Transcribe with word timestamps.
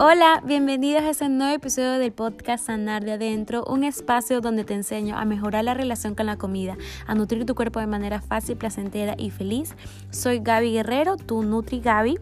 Hola, 0.00 0.40
bienvenidos 0.44 1.02
a 1.02 1.10
este 1.10 1.28
nuevo 1.28 1.56
episodio 1.56 1.98
del 1.98 2.12
podcast 2.12 2.66
Sanar 2.66 3.04
de 3.04 3.14
Adentro, 3.14 3.64
un 3.64 3.82
espacio 3.82 4.40
donde 4.40 4.62
te 4.62 4.72
enseño 4.74 5.18
a 5.18 5.24
mejorar 5.24 5.64
la 5.64 5.74
relación 5.74 6.14
con 6.14 6.26
la 6.26 6.36
comida, 6.36 6.76
a 7.08 7.16
nutrir 7.16 7.44
tu 7.44 7.56
cuerpo 7.56 7.80
de 7.80 7.88
manera 7.88 8.20
fácil, 8.20 8.56
placentera 8.56 9.16
y 9.18 9.30
feliz. 9.30 9.74
Soy 10.10 10.38
Gaby 10.38 10.70
Guerrero, 10.70 11.16
tu 11.16 11.42
Nutri 11.42 11.80
Gaby 11.80 12.16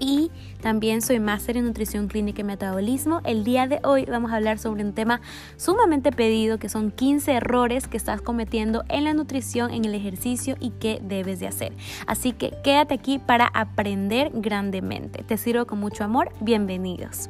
y 0.00 0.30
también 0.60 1.02
soy 1.02 1.20
máster 1.20 1.56
en 1.56 1.64
nutrición 1.64 2.08
clínica 2.08 2.40
y 2.40 2.44
metabolismo. 2.44 3.20
El 3.24 3.44
día 3.44 3.66
de 3.66 3.80
hoy 3.84 4.04
vamos 4.04 4.32
a 4.32 4.36
hablar 4.36 4.58
sobre 4.58 4.84
un 4.84 4.92
tema 4.92 5.20
sumamente 5.56 6.12
pedido 6.12 6.58
que 6.58 6.68
son 6.68 6.90
15 6.90 7.32
errores 7.32 7.86
que 7.86 7.96
estás 7.96 8.20
cometiendo 8.20 8.84
en 8.88 9.04
la 9.04 9.14
nutrición, 9.14 9.72
en 9.72 9.84
el 9.84 9.94
ejercicio 9.94 10.56
y 10.60 10.70
qué 10.70 11.00
debes 11.02 11.40
de 11.40 11.46
hacer. 11.46 11.72
Así 12.06 12.32
que 12.32 12.52
quédate 12.62 12.94
aquí 12.94 13.18
para 13.18 13.46
aprender 13.46 14.30
grandemente. 14.34 15.22
Te 15.22 15.36
sirvo 15.36 15.66
con 15.66 15.78
mucho 15.78 16.04
amor. 16.04 16.30
Bienvenidos. 16.40 17.28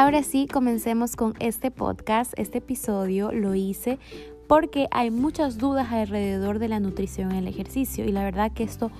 Ahora 0.00 0.22
sí, 0.22 0.46
comencemos 0.46 1.16
con 1.16 1.34
este 1.40 1.72
podcast. 1.72 2.32
Este 2.36 2.58
episodio 2.58 3.32
lo 3.32 3.56
hice 3.56 3.98
porque 4.46 4.86
hay 4.92 5.10
muchas 5.10 5.58
dudas 5.58 5.90
alrededor 5.90 6.60
de 6.60 6.68
la 6.68 6.78
nutrición 6.78 7.32
en 7.32 7.38
el 7.38 7.48
ejercicio 7.48 8.04
y 8.04 8.12
la 8.12 8.22
verdad 8.22 8.52
que 8.52 8.62
esto, 8.62 8.92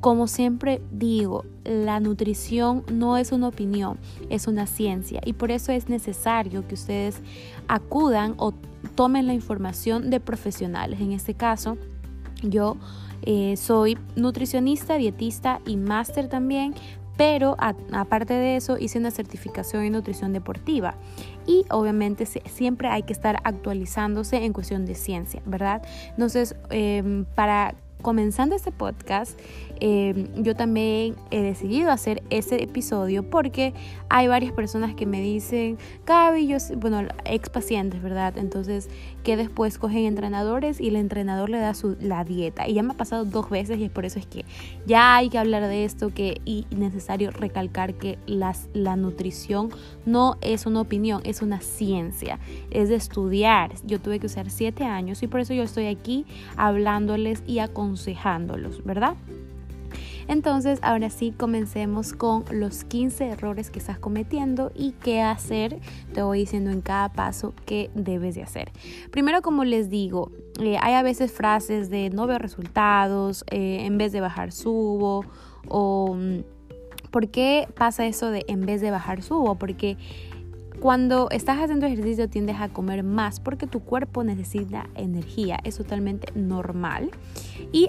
como 0.00 0.28
siempre 0.28 0.80
digo, 0.92 1.44
la 1.64 1.98
nutrición 1.98 2.84
no 2.92 3.16
es 3.16 3.32
una 3.32 3.48
opinión, 3.48 3.98
es 4.30 4.46
una 4.46 4.68
ciencia 4.68 5.20
y 5.24 5.32
por 5.32 5.50
eso 5.50 5.72
es 5.72 5.88
necesario 5.88 6.64
que 6.68 6.74
ustedes 6.74 7.22
acudan 7.66 8.34
o 8.36 8.54
tomen 8.94 9.26
la 9.26 9.34
información 9.34 10.10
de 10.10 10.20
profesionales. 10.20 11.00
En 11.00 11.10
este 11.10 11.34
caso, 11.34 11.76
yo 12.44 12.76
eh, 13.22 13.56
soy 13.56 13.98
nutricionista, 14.14 14.94
dietista 14.94 15.60
y 15.66 15.76
máster 15.76 16.28
también, 16.28 16.72
pero 17.16 17.56
aparte 17.92 18.34
de 18.34 18.56
eso 18.56 18.76
hice 18.78 18.98
una 18.98 19.10
certificación 19.10 19.84
en 19.84 19.92
nutrición 19.92 20.32
deportiva 20.32 20.94
y 21.46 21.64
obviamente 21.70 22.26
siempre 22.26 22.88
hay 22.88 23.02
que 23.04 23.12
estar 23.12 23.38
actualizándose 23.44 24.44
en 24.44 24.52
cuestión 24.52 24.84
de 24.84 24.94
ciencia, 24.94 25.42
¿verdad? 25.46 25.82
Entonces, 26.10 26.56
em, 26.70 27.24
para 27.24 27.74
comenzando 28.06 28.54
este 28.54 28.70
podcast, 28.70 29.36
em, 29.80 30.28
yo 30.36 30.54
también 30.54 31.16
he 31.32 31.42
decidido 31.42 31.90
hacer 31.90 32.22
ese 32.30 32.62
episodio 32.62 33.28
porque 33.28 33.74
hay 34.08 34.28
varias 34.28 34.52
personas 34.52 34.94
que 34.94 35.06
me 35.06 35.20
dicen, 35.20 35.76
yo, 36.06 36.56
bueno, 36.76 37.02
ex 37.24 37.50
pacientes, 37.50 38.00
¿verdad? 38.00 38.38
Entonces, 38.38 38.88
que 39.24 39.36
después 39.36 39.78
cogen 39.78 40.04
entrenadores 40.04 40.80
y 40.80 40.86
el 40.86 40.94
entrenador 40.94 41.50
le 41.50 41.58
da 41.58 41.74
su, 41.74 41.96
la 42.00 42.22
dieta. 42.22 42.68
Y 42.68 42.74
ya 42.74 42.84
me 42.84 42.92
ha 42.92 42.96
pasado 42.96 43.24
dos 43.24 43.50
veces 43.50 43.76
y 43.78 43.84
es 43.86 43.90
por 43.90 44.04
eso 44.04 44.20
es 44.20 44.26
que 44.26 44.44
ya 44.86 45.16
hay 45.16 45.28
que 45.28 45.38
hablar 45.38 45.66
de 45.66 45.84
esto 45.84 46.10
que, 46.14 46.40
y 46.44 46.64
necesario 46.70 47.32
recalcar 47.32 47.94
que 47.94 48.18
las, 48.26 48.68
la 48.72 48.94
nutrición 48.94 49.70
no 50.04 50.36
es 50.42 50.64
una 50.64 50.80
opinión, 50.80 51.22
es 51.24 51.42
una 51.42 51.60
ciencia, 51.60 52.38
es 52.70 52.88
de 52.88 52.94
estudiar. 52.94 53.72
Yo 53.84 54.00
tuve 54.00 54.20
que 54.20 54.26
usar 54.26 54.48
siete 54.48 54.84
años 54.84 55.24
y 55.24 55.26
por 55.26 55.40
eso 55.40 55.54
yo 55.54 55.64
estoy 55.64 55.86
aquí 55.86 56.24
hablándoles 56.56 57.42
y 57.48 57.58
aconsejándolos, 57.96 58.84
¿verdad? 58.84 59.14
Entonces, 60.28 60.80
ahora 60.82 61.08
sí, 61.08 61.32
comencemos 61.32 62.12
con 62.12 62.44
los 62.50 62.82
15 62.84 63.28
errores 63.28 63.70
que 63.70 63.78
estás 63.78 63.98
cometiendo 63.98 64.72
y 64.74 64.92
qué 64.92 65.22
hacer. 65.22 65.78
Te 66.12 66.22
voy 66.22 66.40
diciendo 66.40 66.70
en 66.70 66.80
cada 66.80 67.12
paso 67.12 67.54
qué 67.64 67.90
debes 67.94 68.34
de 68.34 68.42
hacer. 68.42 68.72
Primero, 69.12 69.40
como 69.40 69.64
les 69.64 69.88
digo, 69.88 70.32
eh, 70.60 70.78
hay 70.82 70.94
a 70.94 71.02
veces 71.02 71.30
frases 71.30 71.90
de 71.90 72.10
no 72.10 72.26
veo 72.26 72.38
resultados, 72.38 73.44
eh, 73.50 73.84
en 73.84 73.98
vez 73.98 74.12
de 74.12 74.20
bajar 74.20 74.52
subo 74.52 75.24
o... 75.68 76.14
Mm, 76.14 76.40
¿Por 77.12 77.28
qué 77.28 77.66
pasa 77.74 78.04
eso 78.04 78.30
de 78.30 78.44
en 78.48 78.66
vez 78.66 78.82
de 78.82 78.90
bajar 78.90 79.22
subo? 79.22 79.54
Porque 79.54 79.96
cuando 80.86 81.28
estás 81.30 81.58
haciendo 81.58 81.84
ejercicio 81.86 82.28
tiendes 82.28 82.60
a 82.60 82.68
comer 82.68 83.02
más 83.02 83.40
porque 83.40 83.66
tu 83.66 83.80
cuerpo 83.80 84.22
necesita 84.22 84.86
energía, 84.94 85.58
es 85.64 85.78
totalmente 85.78 86.32
normal. 86.36 87.10
Y 87.72 87.88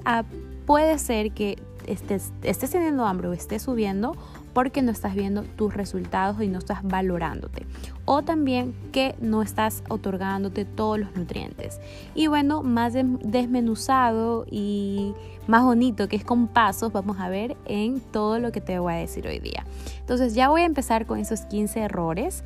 puede 0.66 0.98
ser 0.98 1.32
que 1.32 1.60
estés, 1.86 2.34
estés 2.42 2.72
teniendo 2.72 3.06
hambre 3.06 3.28
o 3.28 3.34
estés 3.34 3.62
subiendo 3.62 4.18
porque 4.52 4.82
no 4.82 4.92
estás 4.92 5.14
viendo 5.14 5.44
tus 5.44 5.76
resultados 5.76 6.42
y 6.42 6.48
no 6.48 6.58
estás 6.58 6.82
valorándote. 6.82 7.68
O 8.06 8.24
también 8.24 8.74
que 8.92 9.14
no 9.22 9.44
estás 9.44 9.84
otorgándote 9.90 10.66
todos 10.66 10.98
los 10.98 11.16
nutrientes. 11.16 11.80
Y 12.16 12.26
bueno, 12.26 12.64
más 12.64 12.94
desmenuzado 12.94 14.48
y 14.50 15.14
más 15.46 15.64
bonito 15.64 16.08
que 16.08 16.16
es 16.16 16.24
con 16.24 16.48
pasos, 16.48 16.92
vamos 16.92 17.20
a 17.20 17.30
ver 17.30 17.58
en 17.66 18.00
todo 18.00 18.40
lo 18.40 18.52
que 18.52 18.60
te 18.60 18.80
voy 18.80 18.94
a 18.94 18.98
decir 18.98 19.28
hoy 19.28 19.38
día. 19.38 19.68
Entonces 20.00 20.34
ya 20.34 20.50
voy 20.50 20.62
a 20.62 20.66
empezar 20.66 21.06
con 21.06 21.20
esos 21.20 21.42
15 21.42 21.82
errores. 21.82 22.44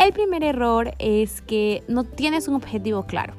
El 0.00 0.14
primer 0.14 0.42
error 0.42 0.94
es 0.98 1.42
que 1.42 1.84
no 1.86 2.04
tienes 2.04 2.48
un 2.48 2.54
objetivo 2.54 3.04
claro. 3.04 3.34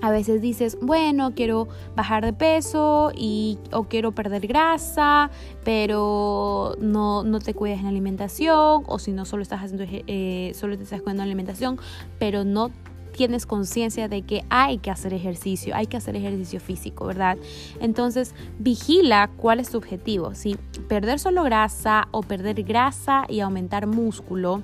A 0.00 0.10
veces 0.10 0.40
dices, 0.40 0.78
bueno, 0.80 1.34
quiero 1.34 1.68
bajar 1.94 2.24
de 2.24 2.32
peso 2.32 3.12
y, 3.14 3.58
o 3.70 3.84
quiero 3.84 4.12
perder 4.12 4.46
grasa, 4.46 5.30
pero 5.62 6.74
no, 6.80 7.22
no 7.22 7.38
te 7.38 7.52
cuidas 7.52 7.80
en 7.80 7.84
la 7.84 7.90
alimentación, 7.90 8.84
o 8.86 8.98
si 8.98 9.12
no, 9.12 9.26
solo 9.26 9.42
estás 9.42 9.62
haciendo, 9.62 9.84
eh, 9.86 10.52
solo 10.54 10.78
te 10.78 10.84
estás 10.84 11.02
cuidando 11.02 11.20
la 11.20 11.24
alimentación, 11.24 11.78
pero 12.18 12.44
no 12.44 12.70
tienes 13.12 13.44
conciencia 13.44 14.08
de 14.08 14.22
que 14.22 14.42
hay 14.48 14.78
que 14.78 14.90
hacer 14.90 15.12
ejercicio, 15.12 15.76
hay 15.76 15.86
que 15.86 15.98
hacer 15.98 16.16
ejercicio 16.16 16.60
físico, 16.60 17.04
¿verdad? 17.04 17.36
Entonces, 17.78 18.34
vigila 18.58 19.30
cuál 19.36 19.60
es 19.60 19.68
tu 19.68 19.76
objetivo, 19.76 20.34
si 20.34 20.56
perder 20.88 21.18
solo 21.18 21.42
grasa 21.42 22.08
o 22.10 22.22
perder 22.22 22.62
grasa 22.62 23.26
y 23.28 23.40
aumentar 23.40 23.86
músculo 23.86 24.62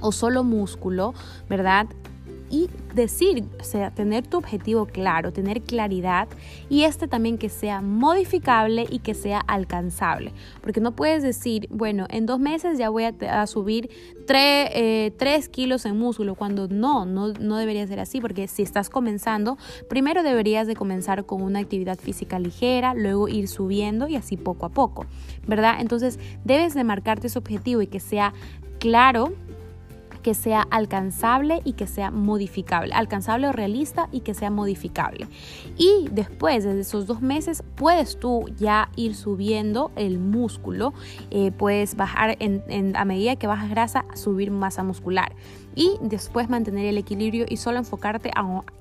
o 0.00 0.12
solo 0.12 0.44
músculo, 0.44 1.14
¿verdad? 1.48 1.86
y 2.48 2.68
decir, 2.94 3.44
o 3.60 3.64
sea, 3.64 3.90
tener 3.90 4.26
tu 4.26 4.38
objetivo 4.38 4.86
claro, 4.86 5.32
tener 5.32 5.62
claridad 5.62 6.28
y 6.68 6.84
este 6.84 7.08
también 7.08 7.38
que 7.38 7.48
sea 7.48 7.80
modificable 7.80 8.86
y 8.88 9.00
que 9.00 9.14
sea 9.14 9.40
alcanzable. 9.40 10.32
Porque 10.62 10.80
no 10.80 10.92
puedes 10.92 11.22
decir, 11.22 11.68
bueno, 11.70 12.06
en 12.08 12.24
dos 12.24 12.38
meses 12.38 12.78
ya 12.78 12.88
voy 12.88 13.04
a, 13.04 13.46
subir 13.46 13.90
3, 14.26 14.70
eh, 14.72 15.40
kilos 15.50 15.84
en 15.86 15.98
músculo, 15.98 16.36
cuando 16.36 16.68
no, 16.68 17.04
no, 17.04 17.32
no 17.32 17.56
debería 17.56 17.86
ser 17.86 18.00
así, 18.00 18.20
porque 18.20 18.48
si 18.48 18.62
estás 18.62 18.90
comenzando, 18.90 19.58
primero 19.88 20.22
deberías 20.22 20.66
de 20.66 20.76
comenzar 20.76 21.26
con 21.26 21.42
una 21.42 21.58
actividad 21.58 21.98
física 21.98 22.38
ligera, 22.38 22.94
luego 22.94 23.28
ir 23.28 23.48
subiendo 23.48 24.08
y 24.08 24.16
así 24.16 24.36
poco 24.36 24.66
a 24.66 24.68
poco, 24.68 25.06
¿verdad? 25.46 25.76
Entonces 25.80 26.18
debes 26.44 26.74
de 26.74 26.84
marcarte 26.84 27.26
ese 27.26 27.38
objetivo 27.38 27.82
y 27.82 27.88
que 27.88 28.00
sea 28.00 28.32
claro 28.78 29.32
que 30.26 30.34
sea 30.34 30.62
alcanzable 30.72 31.60
y 31.62 31.74
que 31.74 31.86
sea 31.86 32.10
modificable, 32.10 32.92
alcanzable 32.92 33.46
o 33.46 33.52
realista 33.52 34.08
y 34.10 34.22
que 34.22 34.34
sea 34.34 34.50
modificable. 34.50 35.28
Y 35.78 36.08
después 36.10 36.64
de 36.64 36.80
esos 36.80 37.06
dos 37.06 37.22
meses 37.22 37.62
puedes 37.76 38.18
tú 38.18 38.46
ya 38.58 38.88
ir 38.96 39.14
subiendo 39.14 39.92
el 39.94 40.18
músculo, 40.18 40.94
eh, 41.30 41.52
puedes 41.52 41.94
bajar 41.94 42.36
a 42.94 43.04
medida 43.04 43.36
que 43.36 43.46
bajas 43.46 43.70
grasa, 43.70 44.04
subir 44.16 44.50
masa 44.50 44.82
muscular 44.82 45.30
y 45.76 45.92
después 46.00 46.48
mantener 46.48 46.86
el 46.86 46.98
equilibrio 46.98 47.46
y 47.48 47.58
solo 47.58 47.78
enfocarte 47.78 48.32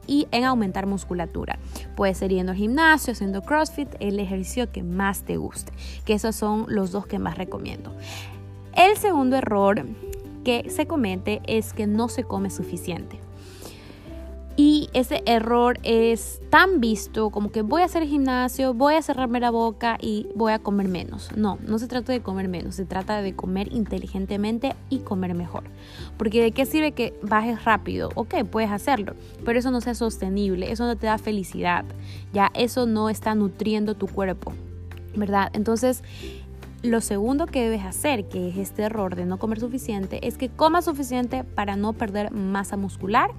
y 0.08 0.28
en 0.32 0.46
aumentar 0.46 0.88
musculatura. 0.88 1.60
Puedes 1.96 2.24
ir 2.24 2.32
yendo 2.32 2.54
al 2.54 2.58
gimnasio, 2.58 3.14
haciendo 3.14 3.44
CrossFit, 3.44 3.90
el 4.00 4.20
ejercicio 4.20 4.72
que 4.72 4.82
más 4.82 5.22
te 5.22 5.38
guste, 5.38 5.72
que 6.06 6.14
esos 6.14 6.36
son 6.36 6.66
los 6.70 6.92
dos 6.92 7.06
que 7.06 7.20
más 7.20 7.38
recomiendo. 7.38 7.94
El 8.76 8.98
segundo 8.98 9.38
error 9.38 9.86
que 10.46 10.70
se 10.70 10.88
comete 10.88 11.42
es 11.46 11.74
que 11.74 11.88
no 11.88 12.08
se 12.08 12.24
come 12.24 12.50
suficiente. 12.50 13.20
Y 14.58 14.90
ese 14.94 15.22
error 15.26 15.78
es 15.84 16.40
tan 16.50 16.80
visto 16.80 17.30
como 17.30 17.52
que 17.52 17.62
voy 17.62 17.82
a 17.82 17.86
hacer 17.86 18.06
gimnasio, 18.06 18.74
voy 18.74 18.94
a 18.94 19.02
cerrarme 19.02 19.42
la 19.42 19.50
boca 19.50 19.98
y 20.00 20.28
voy 20.34 20.54
a 20.54 20.60
comer 20.60 20.88
menos. 20.88 21.30
No, 21.36 21.58
no 21.68 21.78
se 21.78 21.88
trata 21.88 22.14
de 22.14 22.22
comer 22.22 22.48
menos, 22.48 22.76
se 22.76 22.86
trata 22.86 23.22
de 23.22 23.36
comer 23.36 23.74
inteligentemente 23.74 24.74
y 24.90 25.00
comer 25.00 25.34
mejor. 25.34 25.64
Porque 26.16 26.42
de 26.42 26.52
qué 26.54 26.66
sirve 26.66 26.94
que 26.94 27.20
bajes 27.22 27.66
rápido? 27.66 28.12
Ok, 28.16 28.46
puedes 28.50 28.72
hacerlo, 28.72 29.16
pero 29.44 29.60
eso 29.60 29.72
no 29.72 29.82
sea 29.82 29.94
sostenible, 29.94 30.72
eso 30.72 30.86
no 30.86 30.96
te 30.96 31.08
da 31.08 31.18
felicidad, 31.18 31.84
ya 32.32 32.50
eso 32.54 32.86
no 32.86 33.10
está 33.10 33.36
nutriendo 33.36 33.96
tu 33.96 34.08
cuerpo, 34.08 34.54
¿verdad? 35.18 35.50
Entonces, 35.52 36.02
lo 36.86 37.02
segundo 37.02 37.46
que 37.46 37.64
debes 37.64 37.84
hacer, 37.84 38.26
que 38.28 38.50
es 38.50 38.58
este 38.58 38.84
error 38.84 39.16
de 39.16 39.26
no 39.26 39.38
comer 39.38 39.60
suficiente, 39.60 40.28
es 40.28 40.38
que 40.38 40.50
comas 40.50 40.86
suficiente 40.86 41.44
para 41.44 41.76
no 41.76 41.94
perder 41.94 42.32
masa 42.32 42.78
muscular 42.78 43.32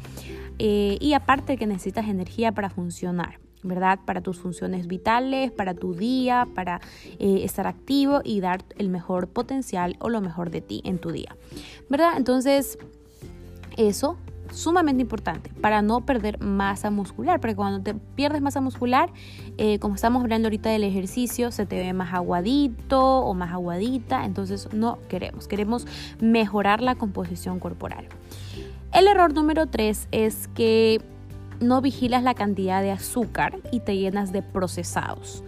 eh, 0.59 0.99
y 1.01 1.13
aparte 1.13 1.57
que 1.57 1.67
necesitas 1.67 2.09
energía 2.09 2.53
para 2.53 2.71
funcionar. 2.71 3.39
¿verdad? 3.63 3.99
Para 4.05 4.21
tus 4.21 4.39
funciones 4.39 4.87
vitales, 4.87 5.51
para 5.51 5.75
tu 5.75 5.93
día, 5.93 6.47
para 6.55 6.81
eh, 7.19 7.41
estar 7.43 7.67
activo 7.67 8.21
y 8.23 8.41
dar 8.41 8.65
el 8.79 8.89
mejor 8.89 9.27
potencial 9.27 9.97
o 9.99 10.09
lo 10.09 10.21
mejor 10.21 10.51
de 10.51 10.61
ti 10.61 10.83
en 10.85 10.99
tu 10.99 11.11
día, 11.11 11.37
¿verdad? 11.89 12.13
Entonces, 12.17 12.79
eso 13.77 14.19
sumamente 14.51 15.03
importante 15.03 15.51
para 15.61 15.83
no 15.83 16.05
perder 16.05 16.41
masa 16.41 16.91
muscular, 16.91 17.41
porque 17.41 17.57
cuando 17.57 17.83
te 17.83 17.95
pierdes 17.95 18.43
masa 18.43 18.61
muscular, 18.61 19.11
eh, 19.59 19.79
como 19.79 19.95
estamos 19.95 20.23
hablando 20.23 20.47
ahorita 20.47 20.71
del 20.71 20.85
ejercicio, 20.85 21.51
se 21.53 21.67
te 21.67 21.77
ve 21.77 21.93
más 21.93 22.15
aguadito 22.15 23.21
o 23.21 23.35
más 23.35 23.53
aguadita, 23.53 24.25
entonces 24.25 24.69
no 24.73 24.99
queremos, 25.09 25.49
queremos 25.49 25.87
mejorar 26.21 26.81
la 26.83 26.95
composición 26.95 27.59
corporal. 27.59 28.07
El 28.93 29.09
error 29.09 29.35
número 29.35 29.67
3 29.67 30.09
es 30.13 30.49
que 30.49 31.01
no 31.61 31.81
vigilas 31.81 32.23
la 32.23 32.35
cantidad 32.35 32.83
de 32.83 32.91
azúcar 32.91 33.59
y 33.71 33.81
te 33.81 33.97
llenas 33.97 34.33
de 34.33 34.43
procesados. 34.43 35.43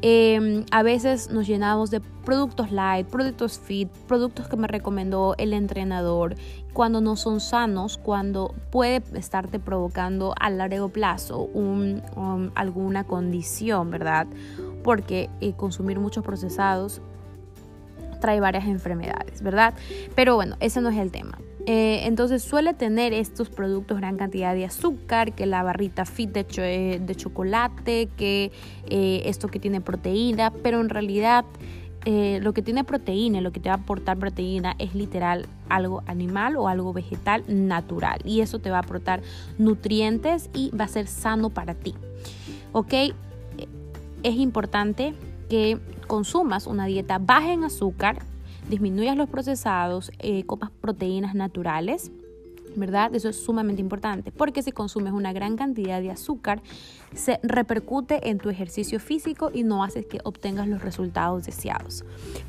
Em, 0.00 0.64
a 0.70 0.84
veces 0.84 1.28
nos 1.30 1.48
llenamos 1.48 1.90
de 1.90 2.00
productos 2.00 2.70
light, 2.70 3.08
productos 3.08 3.58
fit, 3.58 3.88
productos 4.06 4.46
que 4.46 4.56
me 4.56 4.68
recomendó 4.68 5.34
el 5.38 5.52
entrenador, 5.52 6.36
cuando 6.72 7.00
no 7.00 7.16
son 7.16 7.40
sanos, 7.40 7.98
cuando 7.98 8.54
puede 8.70 9.02
estarte 9.18 9.58
provocando 9.58 10.34
a 10.38 10.50
largo 10.50 10.90
plazo 10.90 11.48
alguna 12.54 13.04
condición, 13.04 13.90
¿verdad? 13.90 14.28
Porque 14.84 15.28
eh, 15.40 15.54
consumir 15.54 15.98
muchos 15.98 16.22
procesados 16.22 17.00
trae 18.20 18.38
varias 18.38 18.66
enfermedades, 18.66 19.42
¿verdad? 19.42 19.74
Pero 20.14 20.36
bueno, 20.36 20.56
ese 20.60 20.80
no 20.80 20.90
es 20.90 20.98
el 20.98 21.10
tema. 21.10 21.38
Eh, 21.70 22.06
entonces 22.06 22.42
suele 22.42 22.72
tener 22.72 23.12
estos 23.12 23.50
productos 23.50 23.98
gran 23.98 24.16
cantidad 24.16 24.54
de 24.54 24.64
azúcar, 24.64 25.34
que 25.34 25.44
la 25.44 25.62
barrita 25.62 26.06
fit 26.06 26.30
de, 26.30 26.46
eh, 26.56 27.14
chocolate, 27.14 28.08
que 28.16 28.50
eh, 28.86 29.22
esto 29.26 29.48
que 29.48 29.60
tiene 29.60 29.82
proteína, 29.82 30.50
pero 30.50 30.80
en 30.80 30.88
realidad 30.88 31.44
lo 32.40 32.54
que 32.54 32.62
tiene 32.62 32.84
proteína, 32.84 33.42
lo 33.42 33.52
que 33.52 33.60
te 33.60 33.68
va 33.68 33.74
a 33.74 33.78
aportar 33.78 34.16
proteína 34.16 34.74
es 34.78 34.94
literal 34.94 35.44
algo 35.68 36.02
animal 36.06 36.56
o 36.56 36.66
algo 36.66 36.94
vegetal 36.94 37.44
natural 37.48 38.20
y 38.24 38.40
eso 38.40 38.60
te 38.60 38.70
va 38.70 38.78
a 38.78 38.80
aportar 38.80 39.20
nutrientes 39.58 40.48
y 40.54 40.70
va 40.70 40.86
a 40.86 40.88
ser 40.88 41.06
sano 41.06 41.50
para 41.50 41.74
ti. 41.74 41.94
¿Ok? 42.72 42.94
Es 44.22 44.36
importante 44.36 45.12
que 45.50 45.78
consumas 46.06 46.66
una 46.66 46.86
dieta 46.86 47.18
baja 47.18 47.52
en 47.52 47.64
azúcar, 47.64 48.22
disminuyas 48.68 49.16
los 49.16 49.28
procesados, 49.28 50.10
eh, 50.18 50.44
comas 50.44 50.70
proteínas 50.80 51.34
naturales, 51.34 52.10
¿verdad? 52.76 53.14
Eso 53.14 53.28
es 53.28 53.42
sumamente 53.42 53.80
importante 53.80 54.30
porque 54.30 54.62
si 54.62 54.72
consumes 54.72 55.12
una 55.12 55.32
gran 55.32 55.56
cantidad 55.56 56.00
de 56.00 56.10
azúcar, 56.10 56.60
se 57.14 57.40
repercute 57.42 58.28
en 58.28 58.38
tu 58.38 58.50
ejercicio 58.50 59.00
físico 59.00 59.50
y 59.52 59.62
no 59.62 59.82
haces 59.82 60.06
que 60.06 60.20
obtengas 60.24 60.68
los 60.68 60.82
resultados 60.82 61.44
deseados, 61.44 62.04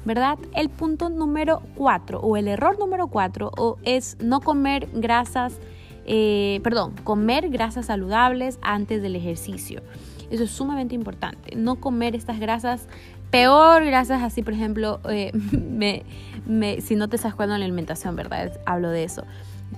¿verdad? 0.05 0.37
El 0.53 0.69
punto 0.69 1.09
número 1.09 1.61
cuatro 1.75 2.19
o 2.19 2.37
el 2.37 2.47
error 2.47 2.77
número 2.77 3.07
cuatro 3.07 3.77
es 3.83 4.17
no 4.21 4.41
comer 4.41 4.89
grasas, 4.93 5.57
eh, 6.05 6.59
perdón, 6.63 6.93
comer 7.03 7.49
grasas 7.49 7.87
saludables 7.87 8.59
antes 8.61 9.01
del 9.01 9.15
ejercicio. 9.15 9.81
Eso 10.29 10.43
es 10.43 10.51
sumamente 10.51 10.93
importante. 10.93 11.55
No 11.55 11.77
comer 11.77 12.15
estas 12.15 12.39
grasas 12.39 12.87
Peor, 13.31 13.85
gracias 13.85 14.23
así, 14.23 14.41
por 14.41 14.53
ejemplo, 14.53 14.99
eh, 15.09 15.31
me, 16.47 16.81
si 16.81 16.95
no 16.95 17.07
te 17.09 17.15
estás 17.15 17.35
cuenta 17.35 17.55
en 17.55 17.59
la 17.59 17.65
alimentación, 17.65 18.15
¿verdad? 18.15 18.51
Hablo 18.65 18.89
de 18.89 19.03
eso. 19.03 19.23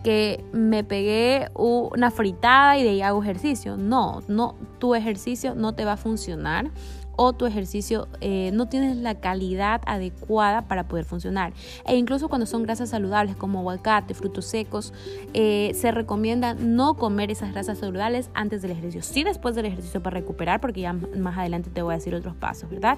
Que 0.03 0.43
me 0.53 0.83
pegué 0.83 1.49
una 1.53 2.11
fritada 2.11 2.77
y 2.77 2.83
de 2.83 2.89
ahí 2.89 3.01
hago 3.01 3.21
ejercicio. 3.21 3.75
No, 3.75 4.21
no, 4.27 4.55
tu 4.79 4.95
ejercicio 4.95 5.53
no 5.53 5.73
te 5.73 5.83
va 5.83 5.93
a 5.93 5.97
funcionar 5.97 6.71
o 7.15 7.33
tu 7.33 7.45
ejercicio 7.45 8.07
eh, 8.21 8.51
no 8.53 8.67
tienes 8.67 8.97
la 8.97 9.15
calidad 9.15 9.81
adecuada 9.85 10.63
para 10.63 10.87
poder 10.87 11.05
funcionar. 11.05 11.53
E 11.85 11.95
incluso 11.95 12.29
cuando 12.29 12.45
son 12.45 12.63
grasas 12.63 12.89
saludables 12.89 13.35
como 13.35 13.59
aguacate, 13.59 14.13
frutos 14.13 14.45
secos, 14.45 14.93
eh, 15.33 15.71
se 15.75 15.91
recomienda 15.91 16.53
no 16.53 16.95
comer 16.95 17.31
esas 17.31 17.51
grasas 17.51 17.79
saludables 17.79 18.29
antes 18.33 18.61
del 18.61 18.71
ejercicio. 18.71 19.01
Sí 19.01 19.23
después 19.23 19.55
del 19.55 19.65
ejercicio 19.65 20.01
para 20.01 20.19
recuperar, 20.19 20.61
porque 20.61 20.81
ya 20.81 20.93
más 20.93 21.37
adelante 21.37 21.69
te 21.69 21.81
voy 21.81 21.93
a 21.93 21.97
decir 21.97 22.15
otros 22.15 22.35
pasos, 22.35 22.69
¿verdad? 22.69 22.97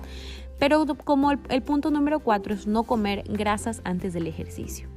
Pero 0.59 0.86
como 1.04 1.31
el 1.31 1.63
punto 1.63 1.92
número 1.92 2.19
cuatro 2.19 2.54
es 2.54 2.68
no 2.68 2.83
comer 2.83 3.24
grasas 3.27 3.81
antes 3.83 4.13
del 4.13 4.27
ejercicio. 4.27 4.88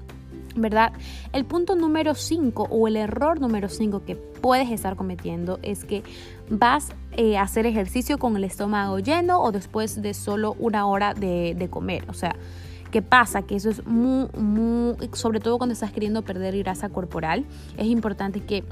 ¿Verdad? 0.57 0.93
El 1.33 1.45
punto 1.45 1.75
número 1.75 2.15
5 2.15 2.69
o 2.71 2.89
el 2.89 2.97
error 2.97 3.41
número 3.41 3.69
5 3.69 4.05
que 4.05 4.17
puedes 4.17 4.71
estar 4.71 4.97
cometiendo 4.97 5.59
es 5.63 5.85
que 5.85 6.03
vas 6.51 6.89
eh, 7.13 7.37
a 7.37 7.43
hacer 7.43 7.67
ejercicio 7.67 8.19
con 8.19 8.37
el 8.37 8.45
estómago 8.45 8.99
lleno 8.99 9.41
o 9.41 9.53
después 9.53 10.01
de 10.01 10.15
solo 10.15 10.57
una 10.59 10.87
hora 10.87 11.15
de, 11.15 11.69
comer. 11.71 12.05
O 12.09 12.15
sea, 12.15 12.37
¿qué 12.91 13.03
pasa? 13.03 13.43
Que 13.43 13.57
eso 13.57 13.71
es 13.71 13.87
muy, 13.87 14.29
muy, 14.37 14.97
sobre 15.13 15.41
todo 15.41 15.59
cuando 15.59 15.75
estás 15.75 15.93
queriendo 15.93 16.23
perder 16.23 16.57
grasa 16.59 16.89
corporal, 16.89 17.45
es 17.77 17.87
importante 17.87 18.41
que 18.41 18.65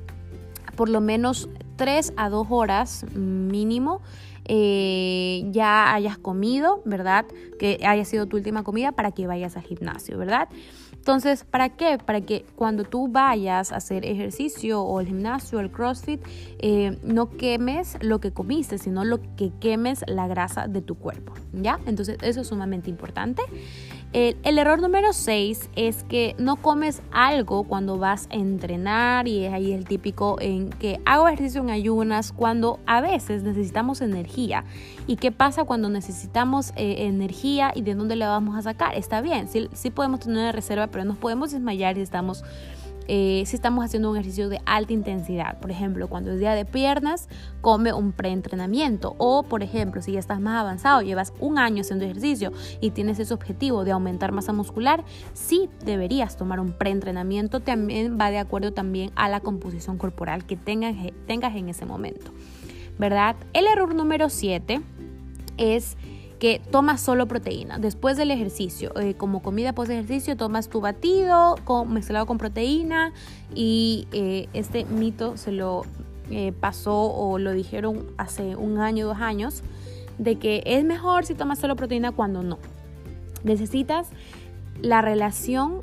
por 0.77 0.89
lo 0.89 1.01
menos 1.01 1.49
3 1.77 2.15
a 2.17 2.29
2 2.29 2.47
horas 2.51 3.07
mínimo 3.15 4.01
eh, 4.47 5.45
ya 5.51 5.95
hayas 5.95 6.19
comido, 6.19 6.83
¿verdad? 6.85 7.27
Que 7.59 7.81
haya 7.87 8.05
sido 8.05 8.27
tu 8.27 8.37
última 8.37 8.63
comida 8.63 8.93
para 8.93 9.13
que 9.13 9.27
vayas 9.27 9.57
al 9.57 9.63
gimnasio, 9.63 10.19
¿verdad? 10.19 10.49
Entonces, 11.05 11.45
¿para 11.45 11.69
qué? 11.69 11.99
Para 11.99 12.23
que 12.23 12.47
cuando 12.57 12.85
tú 12.85 13.09
vayas 13.09 13.73
a 13.73 13.77
hacer 13.77 14.07
ejercicio 14.07 14.81
o 14.81 15.01
el 15.01 15.09
gimnasio, 15.09 15.61
el 15.61 15.71
CrossFit, 15.71 16.23
eh, 16.61 16.99
no 17.03 17.29
quemes 17.29 17.99
lo 18.01 18.21
que 18.21 18.33
comiste, 18.33 18.79
sino 18.79 19.05
lo 19.05 19.21
que 19.37 19.53
quemes 19.61 20.03
la 20.07 20.27
grasa 20.29 20.67
de 20.67 20.81
tu 20.81 20.95
cuerpo, 20.95 21.35
¿ya? 21.53 21.79
Entonces, 21.85 22.17
eso 22.23 22.41
es 22.41 22.47
sumamente 22.47 22.89
importante. 22.89 23.43
El, 24.15 24.59
error 24.59 24.81
número 24.81 25.13
6 25.13 25.71
es 25.75 26.05
que 26.05 26.37
no 26.39 26.55
comes 26.55 27.03
algo 27.11 27.65
cuando 27.65 27.99
vas 27.99 28.29
a 28.31 28.37
entrenar 28.37 29.27
y 29.27 29.45
es 29.45 29.53
ahí 29.53 29.73
el 29.73 29.87
típico 29.87 30.41
en 30.41 30.71
que 30.71 31.01
hago 31.05 31.27
ejercicio 31.27 31.61
en 31.63 31.71
ayunas 31.71 32.31
cuando 32.31 32.79
a 32.87 33.01
veces 33.01 33.43
necesitamos 33.43 34.01
energía. 34.03 34.67
¿Y 35.09 35.17
qué 35.17 35.33
pasa 35.33 35.65
cuando 35.65 35.89
necesitamos 35.89 36.71
eh, 36.77 37.07
energía 37.07 37.73
y 37.75 37.83
de 37.83 37.97
dónde 37.97 38.15
la 38.15 38.29
vamos 38.29 38.57
a 38.57 38.63
sacar? 38.63 38.95
Está 38.95 39.21
bien, 39.21 39.49
sí, 39.49 39.69
sí 39.73 39.91
podemos 39.91 40.21
tener 40.21 40.39
una 40.39 40.53
reserva, 40.53 40.87
pero 40.87 41.05
nos 41.05 41.17
podemos 41.17 41.51
desmayar 41.51 41.99
y 41.99 42.03
estamos 42.03 42.45
eh, 43.07 43.43
si 43.47 43.57
estamos 43.57 43.85
haciendo 43.85 44.11
un 44.11 44.17
ejercicio 44.17 44.49
de 44.49 44.61
alta 44.67 44.93
intensidad. 44.93 45.59
Por 45.61 45.71
ejemplo, 45.71 46.09
cuando 46.09 46.33
es 46.33 46.39
día 46.39 46.55
de 46.55 46.65
piernas, 46.65 47.29
come 47.61 47.93
un 47.93 48.13
preentrenamiento. 48.13 49.15
O, 49.19 49.43
por 49.43 49.63
ejemplo, 49.63 50.01
si 50.03 50.13
ya 50.13 50.19
estás 50.19 50.41
más 50.41 50.61
avanzado, 50.61 51.03
llevas 51.03 51.33
un 51.41 51.59
año 51.59 51.83
haciendo 51.83 52.05
ejercicio 52.05 52.53
y 52.81 52.91
tienes 52.91 53.19
ese 53.19 53.35
objetivo 53.35 53.85
de 53.85 53.93
aumentar 53.93 54.33
masa 54.33 54.53
muscular, 54.53 55.05
sí 55.33 55.69
deberías 55.85 56.37
tomar 56.37 56.61
un 56.61 56.73
preentrenamiento. 56.73 57.61
También 57.61 58.19
va 58.21 58.31
de 58.31 58.39
acuerdo 58.39 58.73
también 58.73 59.11
a 59.17 59.29
la 59.29 59.41
composición 59.41 59.99
corporal 59.99 60.47
que 60.47 60.57
tengas, 60.57 60.95
tengas 61.27 61.55
en 61.57 61.69
ese 61.69 61.87
momento. 61.87 62.33
¿Verdad? 62.99 63.37
El 63.53 63.67
error 63.67 63.95
número 63.95 64.29
7 64.29 64.81
es 65.57 65.97
que 66.45 66.61
tomas 66.71 67.01
solo 67.01 67.27
proteína. 67.27 67.79
Después 67.79 68.19
del 68.19 68.31
ejercicio, 68.31 68.93
eh, 69.01 69.15
como 69.15 69.41
comida 69.41 69.73
post 69.73 69.91
ejercicio, 69.91 70.37
tomas 70.37 70.69
tu 70.69 70.83
batido 70.83 71.55
con, 71.65 71.91
mezclado 71.91 72.27
con 72.27 72.37
proteína 72.37 73.15
y 73.55 74.07
eh, 74.13 74.51
este 74.53 74.85
mito 74.85 75.39
se 75.39 75.53
lo 75.53 75.87
eh, 76.31 76.53
pasó 76.53 77.01
o 77.01 77.39
lo 77.39 77.53
dijeron 77.53 78.05
hace 78.19 78.57
un 78.57 78.77
año, 78.77 79.07
dos 79.07 79.23
años, 79.23 79.63
de 80.19 80.37
que 80.37 80.63
es 80.67 80.85
mejor 80.85 81.25
si 81.25 81.35
tomas 81.35 81.61
solo 81.61 81.77
proteína 81.77 82.13
cuando 82.13 82.43
no. 82.43 82.59
Necesitas 83.43 84.11
la 84.83 85.01
relación 85.01 85.81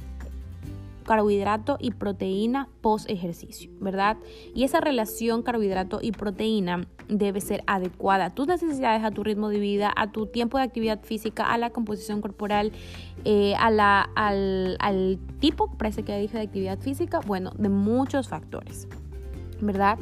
carbohidrato 1.04 1.78
y 1.80 1.92
proteína 1.92 2.68
post 2.82 3.10
ejercicio, 3.10 3.72
¿verdad? 3.80 4.18
Y 4.54 4.64
esa 4.64 4.82
relación 4.82 5.42
carbohidrato 5.44 6.00
y 6.02 6.12
proteína 6.12 6.88
debe 7.08 7.42
ser 7.42 7.64
adecuada 7.68 8.26
a 8.26 8.30
tus 8.30 8.48
necesidades, 8.48 9.04
a 9.04 9.12
tu 9.12 9.24
ritmo 9.24 9.50
de 9.50 9.60
vida, 9.60 9.92
a 9.96 10.12
tu 10.12 10.28
tiempo 10.28 10.58
de 10.58 10.64
actividad 10.64 11.02
física, 11.04 11.52
a 11.52 11.58
la 11.58 11.70
composición 11.72 12.22
corporal, 12.22 12.72
eh, 13.26 13.54
a 13.60 13.70
la, 13.70 14.02
al, 14.16 14.78
al, 14.80 15.20
tipo, 15.40 15.72
parece 15.78 16.04
que 16.04 16.18
dije 16.18 16.38
de 16.38 16.44
actividad 16.44 16.80
física, 16.80 17.20
bueno, 17.26 17.52
de 17.58 17.70
muchos 17.70 18.30
factores, 18.30 18.88
¿verdad? 19.60 20.00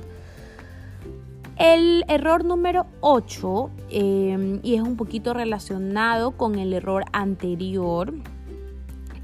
El 1.58 2.06
error 2.08 2.46
número 2.46 2.86
8, 3.02 3.70
eh, 3.90 4.60
y 4.64 4.76
es 4.76 4.82
un 4.82 4.96
poquito 4.96 5.34
relacionado 5.34 6.32
con 6.32 6.58
el 6.58 6.72
error 6.72 7.04
anterior, 7.12 8.14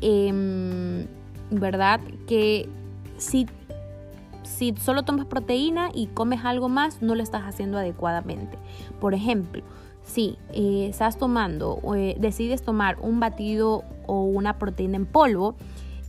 eh, 0.02 0.34
¿verdad? 1.52 2.00
Que 2.28 2.70
si, 3.18 3.48
si 4.44 4.74
solo 4.78 5.04
tomas 5.04 5.26
proteína 5.26 5.90
y 5.94 6.08
comes 6.08 6.44
algo 6.44 6.70
más, 6.70 7.02
no 7.02 7.16
lo 7.16 7.24
estás 7.24 7.44
haciendo 7.44 7.78
adecuadamente. 7.78 8.58
Por 9.00 9.14
ejemplo, 9.14 9.64
si 10.04 10.38
eh, 10.54 10.88
estás 10.90 11.18
tomando, 11.18 11.80
eh, 11.96 12.16
decides 12.20 12.62
tomar 12.62 12.98
un 13.02 13.20
batido 13.20 13.84
o 14.08 14.24
una 14.24 14.58
proteína 14.58 14.98
en 14.98 15.06
polvo, 15.06 15.56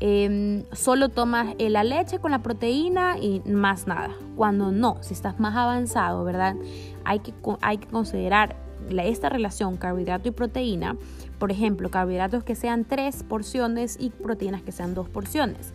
em, 0.00 0.64
solo 0.72 1.08
tomas 1.08 1.54
eh, 1.58 1.70
la 1.70 1.82
leche 1.82 2.18
con 2.18 2.30
la 2.30 2.42
proteína 2.42 3.18
y 3.18 3.40
más 3.46 3.86
nada. 3.86 4.10
Cuando 4.36 4.70
no, 4.70 4.98
si 5.00 5.14
estás 5.14 5.40
más 5.40 5.56
avanzado, 5.56 6.24
¿verdad? 6.24 6.56
Hay 7.04 7.20
que, 7.20 7.32
hay 7.62 7.78
que 7.78 7.86
considerar 7.86 8.65
esta 8.90 9.28
relación 9.28 9.76
carbohidrato 9.76 10.28
y 10.28 10.32
proteína 10.32 10.96
por 11.38 11.52
ejemplo, 11.52 11.90
carbohidratos 11.90 12.44
que 12.44 12.54
sean 12.54 12.84
tres 12.84 13.22
porciones 13.22 13.96
y 14.00 14.10
proteínas 14.10 14.62
que 14.62 14.72
sean 14.72 14.94
dos 14.94 15.08
porciones. 15.08 15.72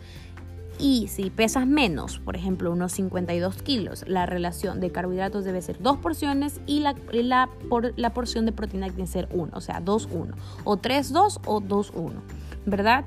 Y 0.78 1.06
si 1.08 1.30
pesas 1.30 1.66
menos, 1.66 2.18
por 2.18 2.34
ejemplo, 2.34 2.72
unos 2.72 2.92
52 2.92 3.62
kilos, 3.62 4.04
la 4.08 4.26
relación 4.26 4.80
de 4.80 4.90
carbohidratos 4.90 5.44
debe 5.44 5.62
ser 5.62 5.80
dos 5.80 5.98
porciones 5.98 6.60
y 6.66 6.80
la, 6.80 6.96
la, 7.12 7.48
por, 7.68 7.96
la 7.96 8.10
porción 8.10 8.46
de 8.46 8.52
proteína 8.52 8.88
tiene 8.88 9.02
que 9.02 9.06
ser 9.06 9.28
1, 9.30 9.52
o 9.54 9.60
sea, 9.60 9.80
2, 9.80 10.08
1, 10.10 10.34
o 10.64 10.76
3, 10.76 11.12
2 11.12 11.40
o 11.44 11.60
2, 11.60 11.92
1, 11.94 12.12
¿verdad? 12.66 13.04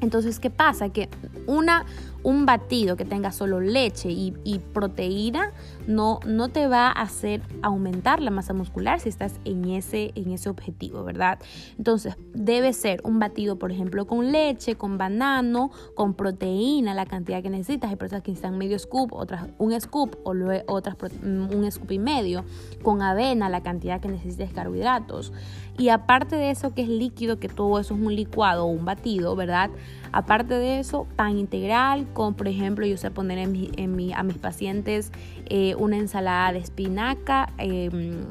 Entonces, 0.00 0.38
¿qué 0.38 0.50
pasa? 0.50 0.90
Que 0.90 1.08
una, 1.46 1.86
un 2.22 2.46
batido 2.46 2.96
que 2.96 3.04
tenga 3.04 3.32
solo 3.32 3.60
leche 3.60 4.10
y, 4.10 4.60
proteína 4.72 5.52
no, 5.86 6.20
no, 6.26 6.48
te 6.48 6.68
va 6.68 6.88
a 6.88 6.92
hacer 6.92 7.42
aumentar 7.62 8.20
la 8.20 8.30
masa 8.30 8.52
muscular 8.52 9.00
si 9.00 9.08
estás 9.08 9.40
en 9.44 9.64
ese, 9.70 10.12
en 10.14 10.30
ese 10.30 10.48
objetivo, 10.48 11.02
¿verdad? 11.02 11.38
Entonces, 11.78 12.16
debe 12.34 12.72
ser 12.72 13.00
un 13.04 13.18
batido, 13.18 13.56
por 13.56 13.72
ejemplo, 13.72 14.06
con 14.06 14.30
leche, 14.30 14.76
con 14.76 14.98
banano, 14.98 15.70
con 15.94 16.14
proteína, 16.14 16.94
la 16.94 17.06
cantidad 17.06 17.42
que 17.42 17.50
necesitas. 17.50 17.90
Hay 17.90 17.96
personas 17.96 18.22
que 18.22 18.30
necesitan 18.30 18.58
medio 18.58 18.78
scoop, 18.78 19.12
otras 19.12 19.46
un 19.58 19.78
scoop 19.80 20.16
o 20.24 20.34
otras 20.66 20.96
mm, 21.22 21.54
un 21.54 21.72
scoop 21.72 21.90
y 21.92 21.98
medio, 21.98 22.44
con 22.82 23.02
avena, 23.02 23.48
la 23.48 23.62
cantidad 23.62 24.00
que 24.00 24.08
necesites 24.08 24.52
carbohidratos. 24.52 25.32
Y 25.78 25.88
aparte 25.88 26.36
de 26.36 26.50
eso, 26.50 26.74
que 26.74 26.82
es 26.82 26.88
líquido, 26.88 27.40
que 27.40 27.48
todo 27.48 27.80
eso 27.80 27.94
es 27.94 28.00
un 28.00 28.14
licuado 28.14 28.66
o 28.66 28.68
un 28.68 28.84
batido, 28.84 29.34
¿verdad? 29.34 29.70
Aparte 30.12 30.54
de 30.54 30.80
eso, 30.80 31.06
pan 31.16 31.38
integral, 31.38 32.06
con 32.12 32.34
por 32.34 32.48
ejemplo, 32.48 32.86
yo 32.86 32.96
sé 32.96 33.10
poner 33.10 33.38
en 33.38 34.12
a 34.14 34.22
mis 34.22 34.38
pacientes 34.38 35.12
eh, 35.46 35.74
una 35.76 35.96
ensalada 35.96 36.52
de 36.52 36.58
espinaca. 36.58 37.52
Em, 37.58 38.24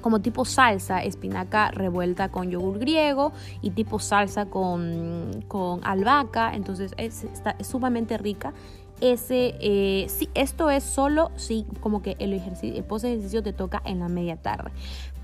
como 0.00 0.20
tipo 0.20 0.44
salsa, 0.44 1.02
espinaca 1.02 1.72
revuelta 1.72 2.28
con 2.28 2.48
yogur 2.48 2.78
griego 2.78 3.32
y 3.60 3.70
tipo 3.70 3.98
salsa 3.98 4.46
con, 4.46 5.44
con 5.48 5.80
albahaca, 5.82 6.54
entonces 6.54 6.92
es, 6.96 7.24
está, 7.24 7.56
sumamente 7.64 8.16
rica 8.16 8.54
ese, 9.00 9.56
eh, 9.60 10.06
esto 10.34 10.70
es 10.70 10.82
solo 10.84 11.30
si 11.36 11.66
como 11.80 12.02
que 12.02 12.16
el 12.18 12.32
ejercicio, 12.32 12.76
el 12.76 12.84
post 12.84 13.04
ejercicio 13.04 13.42
te 13.42 13.52
toca 13.52 13.82
en 13.84 14.00
la 14.00 14.08
media 14.08 14.36
tarde. 14.36 14.70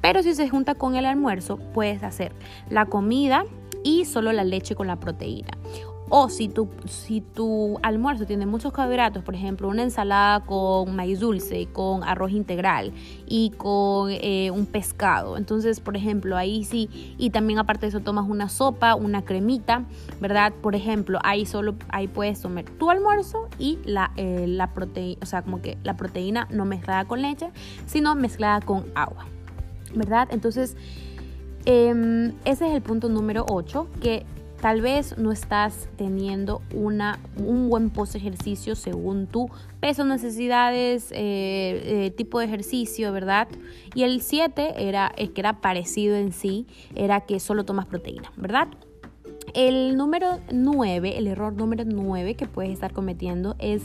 Pero 0.01 0.23
si 0.23 0.35
se 0.35 0.49
junta 0.49 0.75
con 0.75 0.97
el 0.97 1.07
almuerzo, 1.07 1.59
puedes 1.73 2.03
hacer 2.03 2.33
la 2.69 2.87
comida 2.87 3.45
y 3.85 4.05
solo 4.05 4.33
la 4.33 4.45
leche 4.45 4.75
con 4.75 4.87
la 4.87 4.97
proteína. 4.97 5.59
O 6.15 6.29
si 6.29 6.49
tu, 6.49 6.69
si 6.87 7.23
tu 7.23 7.79
almuerzo 7.83 8.27
tiene 8.27 8.45
muchos 8.45 8.71
carbohidratos, 8.71 9.25
por 9.25 9.35
ejemplo, 9.35 9.67
una 9.67 9.83
ensalada 9.83 10.41
con 10.41 10.95
maíz 10.95 11.21
dulce, 11.21 11.69
con 11.73 12.05
arroz 12.05 12.33
integral 12.33 12.93
y 13.27 13.49
con 13.57 14.11
eh, 14.11 14.51
un 14.51 14.67
pescado. 14.67 15.39
Entonces, 15.39 15.81
por 15.81 15.97
ejemplo, 15.97 16.37
ahí 16.37 16.65
sí, 16.65 17.15
y 17.17 17.31
también 17.31 17.59
aparte 17.59 17.87
de 17.87 17.89
eso 17.89 18.01
tomas 18.01 18.29
una 18.29 18.51
sopa, 18.51 18.95
una 18.95 19.23
cremita, 19.25 19.87
¿verdad? 20.21 20.53
Por 20.53 20.75
ejemplo, 20.75 21.19
ahí 21.25 21.47
solo, 21.47 21.77
ahí 21.89 22.09
puedes 22.09 22.41
comer 22.41 22.67
tu 22.69 22.91
almuerzo 22.91 23.49
y 23.59 23.79
la, 23.87 24.13
eh, 24.19 24.45
la 24.47 24.75
proteína, 24.75 25.19
o 25.23 25.25
sea, 25.25 25.41
como 25.41 25.63
que 25.63 25.79
la 25.83 25.97
proteína 25.97 26.47
no 26.51 26.67
mezclada 26.67 27.07
con 27.07 27.23
leche, 27.23 27.49
sino 27.87 28.15
mezclada 28.17 28.61
con 28.61 28.85
agua, 28.95 29.25
¿verdad? 29.95 30.29
Entonces, 30.31 30.77
em, 31.65 32.33
ese 32.45 32.69
es 32.69 32.75
el 32.75 32.83
punto 32.83 33.09
número 33.09 33.45
8, 33.49 33.89
que 34.01 34.25
Tal 34.63 34.81
vez 34.81 35.19
no 35.19 35.33
estás 35.33 35.89
teniendo 35.97 36.63
una, 36.73 37.19
un 37.37 37.69
buen 37.69 37.91
post 37.91 38.15
ejercicio 38.15 38.77
según 38.77 39.27
tu 39.27 39.51
peso, 39.81 40.05
necesidades, 40.05 41.11
eh, 41.11 41.17
eh, 42.07 42.11
tipo 42.17 42.39
de 42.39 42.45
ejercicio, 42.45 43.11
¿verdad? 43.11 43.49
Y 43.97 44.05
el 44.05 44.21
7 44.21 44.75
era, 44.89 45.13
es 45.17 45.31
que 45.31 45.41
era 45.41 45.61
parecido 45.61 46.15
en 46.15 46.31
sí, 46.31 46.69
era 46.95 47.23
que 47.23 47.41
solo 47.41 47.65
tomas 47.65 47.87
proteína, 47.87 48.31
¿verdad? 48.37 48.69
El 49.53 49.97
número 49.97 50.39
9, 50.53 51.19
el 51.19 51.27
error 51.27 51.53
número 51.55 51.85
9 51.85 52.37
que 52.37 52.47
puedes 52.47 52.71
estar 52.71 52.93
cometiendo 52.93 53.57
es 53.59 53.83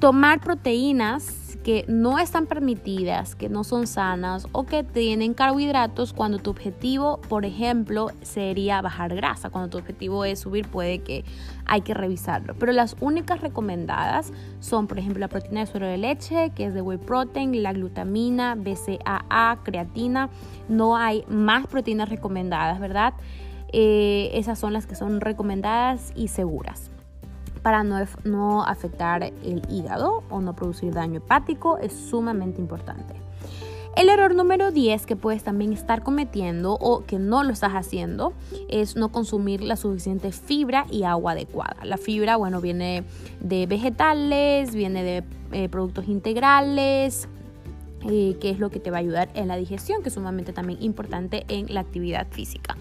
tomar 0.00 0.40
proteínas 0.40 1.58
que 1.62 1.84
no 1.86 2.18
están 2.18 2.46
permitidas, 2.46 3.34
que 3.34 3.50
no 3.50 3.64
son 3.64 3.86
sanas 3.86 4.48
o 4.52 4.64
que 4.64 4.82
tienen 4.82 5.34
carbohidratos 5.34 6.14
cuando 6.14 6.38
tu 6.38 6.48
objetivo, 6.48 7.20
por 7.28 7.44
ejemplo, 7.44 8.10
sería 8.22 8.80
bajar 8.80 9.14
grasa. 9.14 9.50
Cuando 9.50 9.68
tu 9.68 9.76
objetivo 9.76 10.24
es 10.24 10.38
subir, 10.38 10.66
puede 10.66 11.00
que 11.00 11.24
hay 11.66 11.82
que 11.82 11.92
revisarlo. 11.92 12.54
Pero 12.58 12.72
las 12.72 12.96
únicas 13.00 13.42
recomendadas 13.42 14.32
son, 14.60 14.86
por 14.86 14.98
ejemplo, 14.98 15.20
la 15.20 15.28
proteína 15.28 15.60
de 15.60 15.66
suero 15.66 15.86
de 15.86 15.98
leche, 15.98 16.50
que 16.54 16.64
es 16.64 16.72
de 16.72 16.80
whey 16.80 16.96
protein, 16.96 17.62
la 17.62 17.74
glutamina, 17.74 18.54
BCAA, 18.54 19.58
creatina. 19.62 20.30
No 20.70 20.96
hay 20.96 21.24
más 21.28 21.66
proteínas 21.66 22.08
recomendadas, 22.08 22.80
¿verdad? 22.80 23.12
Eh, 23.72 24.30
esas 24.32 24.58
son 24.58 24.72
las 24.72 24.86
que 24.86 24.94
son 24.94 25.20
recomendadas 25.20 26.12
y 26.16 26.28
seguras 26.28 26.89
para 27.62 27.82
no, 27.82 28.62
afectar 28.64 29.22
el 29.22 29.62
hígado 29.68 30.22
o 30.30 30.40
no 30.40 30.54
producir 30.54 30.92
daño 30.92 31.18
hepático 31.18 31.78
es 31.78 31.92
sumamente 31.92 32.60
importante. 32.60 33.14
El 33.96 34.08
error 34.08 34.34
número 34.34 34.70
10 34.70 35.04
que 35.04 35.16
puedes 35.16 35.42
también 35.42 35.72
estar 35.72 36.02
cometiendo 36.02 36.74
o 36.74 37.04
que 37.04 37.18
no 37.18 37.42
lo 37.42 37.52
estás 37.52 37.72
haciendo 37.72 38.32
es 38.68 38.94
no 38.94 39.10
consumir 39.10 39.62
la 39.62 39.76
suficiente 39.76 40.30
fibra 40.30 40.86
y 40.90 41.02
agua 41.02 41.32
adecuada. 41.32 41.76
La 41.84 41.96
fibra, 41.96 42.36
bueno, 42.36 42.60
viene 42.60 43.02
de 43.40 43.66
vegetales, 43.66 44.74
viene 44.74 45.02
de 45.02 45.24
eh, 45.52 45.68
productos 45.68 46.06
integrales, 46.08 47.28
eh, 48.08 48.36
que 48.40 48.50
es 48.50 48.60
lo 48.60 48.70
que 48.70 48.78
te 48.78 48.90
va 48.90 48.98
a 48.98 49.00
ayudar 49.00 49.28
en 49.34 49.48
la 49.48 49.56
digestión, 49.56 50.02
que 50.02 50.08
es 50.08 50.14
sumamente 50.14 50.52
también 50.52 50.80
importante 50.82 51.44
en 51.48 51.74
la 51.74 51.80
actividad 51.80 52.28
física. 52.30 52.76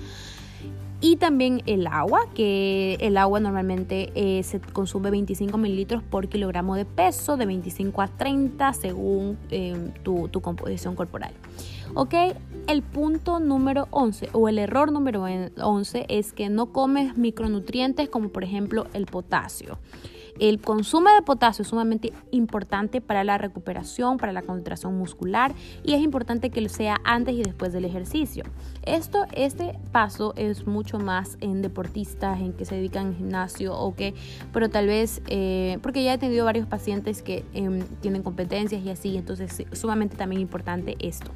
Y 1.02 1.16
también 1.16 1.62
el 1.66 1.88
agua, 1.88 2.26
que 2.34 2.98
el 3.00 3.16
agua 3.16 3.40
normalmente 3.40 4.12
eh, 4.16 4.44
se 4.44 4.60
consume 4.60 5.10
25 5.12 5.58
mililitros 5.58 6.04
por 6.04 6.28
kilogramo 6.28 6.76
de 6.76 6.84
peso, 6.84 7.38
de 7.38 7.46
25 7.46 8.02
a 8.02 8.08
30 8.08 8.74
según 8.74 9.38
eh, 9.50 9.92
tu, 10.04 10.30
composición 10.42 10.96
corporal. 10.96 11.32
¿Ok? 11.94 12.14
El 12.68 12.82
punto 12.82 13.40
número 13.40 13.88
11 13.92 14.30
o 14.34 14.50
el 14.50 14.60
error 14.60 14.92
número 14.92 15.26
11 15.58 16.06
es 16.10 16.34
que 16.34 16.50
no 16.50 16.68
comes 16.74 17.18
micronutrientes 17.18 18.10
como 18.10 18.30
por 18.30 18.44
ejemplo 18.44 18.86
el 18.94 19.06
potasio. 19.06 19.80
El 20.40 20.62
consumo 20.62 21.10
de 21.10 21.22
potasio 21.22 21.64
es 21.64 21.68
sumamente 21.68 22.14
importante 22.32 23.02
para 23.02 23.26
la 23.26 23.38
recuperación, 23.38 24.18
para 24.18 24.32
la 24.32 24.42
concentración 24.42 24.98
muscular 24.98 25.54
y 25.84 25.94
es 25.96 26.02
importante 26.02 26.50
que 26.50 26.62
lo 26.62 26.70
sea 26.70 26.98
antes 27.04 27.36
y 27.36 27.44
después 27.44 27.74
del 27.74 27.84
ejercicio. 27.84 28.46
Esto, 28.84 29.26
este 29.34 29.78
paso 29.92 30.34
es 30.38 30.66
mucho 30.66 30.98
más 30.98 31.38
en 31.42 31.62
deportistas, 31.62 32.40
en 32.40 32.54
que 32.54 32.64
se 32.64 32.76
dedican 32.76 33.08
al 33.08 33.16
gimnasio 33.16 33.78
o 33.78 33.94
que, 33.96 34.14
pero 34.54 34.70
tal 34.70 34.88
vez, 34.88 35.22
eh, 35.28 35.78
porque 35.82 36.06
ya 36.06 36.14
he 36.14 36.18
tenido 36.18 36.46
varios 36.46 36.68
pacientes 36.68 37.22
que 37.22 37.44
em, 37.54 37.82
tienen 38.00 38.24
competencias 38.24 38.82
y 38.82 38.90
así, 38.90 39.18
entonces 39.18 39.66
es 39.70 39.78
sumamente 39.78 40.16
también 40.16 40.42
importante 40.42 40.96
esto. 41.00 41.32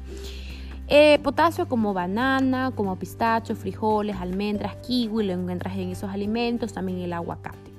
Eh, 0.88 1.18
potasio 1.22 1.68
como 1.68 1.92
banana, 1.92 2.72
como 2.74 2.96
pistacho, 2.96 3.54
frijoles, 3.54 4.16
almendras, 4.16 4.76
kiwi, 4.76 5.26
lo 5.26 5.34
encuentras 5.34 5.76
en 5.76 5.90
esos 5.90 6.10
alimentos, 6.10 6.72
también 6.72 7.00
el 7.00 7.12
aguacate. 7.12 7.73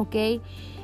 ¿Ok? 0.00 0.40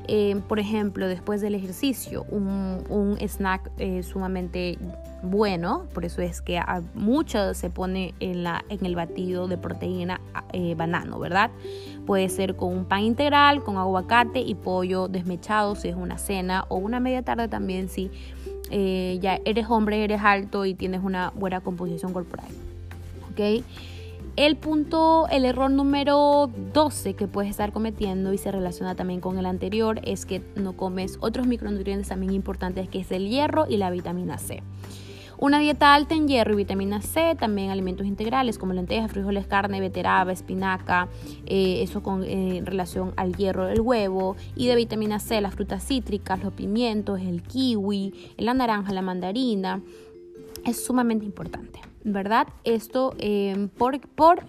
Eh, 0.09 0.41
por 0.47 0.61
ejemplo, 0.61 1.09
después 1.09 1.41
del 1.41 1.57
ejercicio, 1.57 2.25
un, 2.31 3.17
snack 3.21 3.73
eh, 3.79 4.03
sumamente 4.05 4.79
bueno, 5.23 5.87
por 5.95 6.05
eso 6.05 6.23
es 6.23 6.41
que 6.41 6.59
a 6.59 6.83
mucho 6.95 7.55
se 7.55 7.71
pone 7.71 8.15
en, 8.21 8.45
la, 8.45 8.65
en 8.69 8.85
el 8.87 8.95
batido 8.95 9.49
de 9.49 9.57
proteína 9.57 10.21
eh, 10.53 10.75
banano, 10.77 11.19
¿verdad? 11.19 11.51
Puede 12.07 12.29
ser 12.29 12.55
con 12.55 12.73
un 12.73 12.85
pan 12.85 13.01
integral, 13.01 13.65
con 13.65 13.79
aguacate 13.79 14.41
y 14.41 14.55
pollo 14.55 15.09
desmechado 15.09 15.75
si 15.75 15.89
es 15.89 15.97
una 15.97 16.19
cena 16.19 16.67
o 16.69 16.77
una 16.77 17.01
media 17.01 17.23
tarde 17.23 17.49
también 17.49 17.89
si 17.89 18.11
ya 18.69 19.41
eres 19.45 19.67
hombre, 19.69 20.03
eres 20.03 20.21
alto 20.23 20.65
y 20.67 20.75
tienes 20.75 21.01
una 21.03 21.31
buena 21.37 21.61
composición 21.61 22.13
corporal, 22.13 22.49
¿ok? 23.31 23.65
El 24.37 24.57
punto, 24.57 25.27
el 25.31 25.47
error 25.47 25.71
número 25.71 26.51
12 26.75 27.15
que 27.15 27.27
puedes 27.27 27.51
estar 27.51 27.73
cometiendo 27.73 28.35
y 28.35 28.39
se 28.39 28.53
relaciona 28.53 28.95
también 28.95 29.23
con 29.23 29.39
el 29.39 29.47
anterior 29.47 29.99
es 30.05 30.27
que 30.27 30.43
no 30.57 30.75
comes 30.77 31.17
otros 31.23 31.47
micronutrientes 31.47 32.09
también 32.09 32.35
importantes 32.35 32.87
que 32.91 32.99
es 32.99 33.11
el 33.13 33.31
hierro 33.31 33.65
y 33.67 33.79
la 33.79 33.89
vitamina 33.91 34.37
C. 34.37 34.63
Una 35.39 35.59
dieta 35.59 35.95
alta 35.95 36.15
en 36.15 36.29
hierro 36.29 36.53
y 36.53 36.57
vitamina 36.57 37.01
C, 37.01 37.35
también 37.39 37.71
alimentos 37.71 38.07
integrales 38.07 38.59
como 38.59 38.75
lentejas, 38.75 39.11
frijoles, 39.11 39.47
carne, 39.47 39.81
beteraba, 39.81 40.33
espinaca, 40.33 41.09
eh, 41.47 41.83
eso 41.83 42.03
con 42.03 42.23
eh, 42.25 42.63
relación 42.65 43.13
al 43.17 43.37
hierro, 43.37 43.69
el 43.69 43.81
huevo, 43.83 44.37
y 44.55 44.67
de 44.67 44.77
vitamina 44.77 45.19
C, 45.19 45.41
las 45.43 45.55
frutas 45.55 45.87
cítricas, 45.87 46.43
los 46.43 46.55
pimientos, 46.55 47.21
el 47.21 47.43
kiwi, 47.43 48.15
la 48.39 48.55
naranja, 48.55 48.93
la 48.95 49.03
mandarina, 49.03 49.83
es 50.65 50.85
sumamente 50.85 51.25
importante. 51.25 51.81
¿verdad? 52.07 52.47
Esto 52.63 53.15
em, 53.19 53.69
por, 53.69 53.99
por 53.99 54.47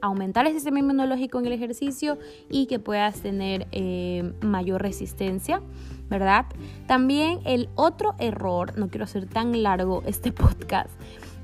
aumentar 0.00 0.46
el 0.46 0.52
sistema 0.52 0.80
inmunológico 0.80 1.38
en 1.38 1.46
el 1.46 1.52
ejercicio 1.52 2.18
y 2.50 2.66
que 2.66 2.80
puedas 2.80 3.20
tener 3.20 3.68
em, 3.70 4.32
mayor 4.42 4.82
resistencia, 4.82 5.62
¿verdad? 6.10 6.46
También 6.88 7.38
el 7.44 7.68
otro 7.76 8.16
error, 8.18 8.76
no 8.76 8.88
quiero 8.88 9.04
hacer 9.04 9.26
tan 9.26 9.62
largo 9.62 10.02
este 10.06 10.32
podcast, 10.32 10.90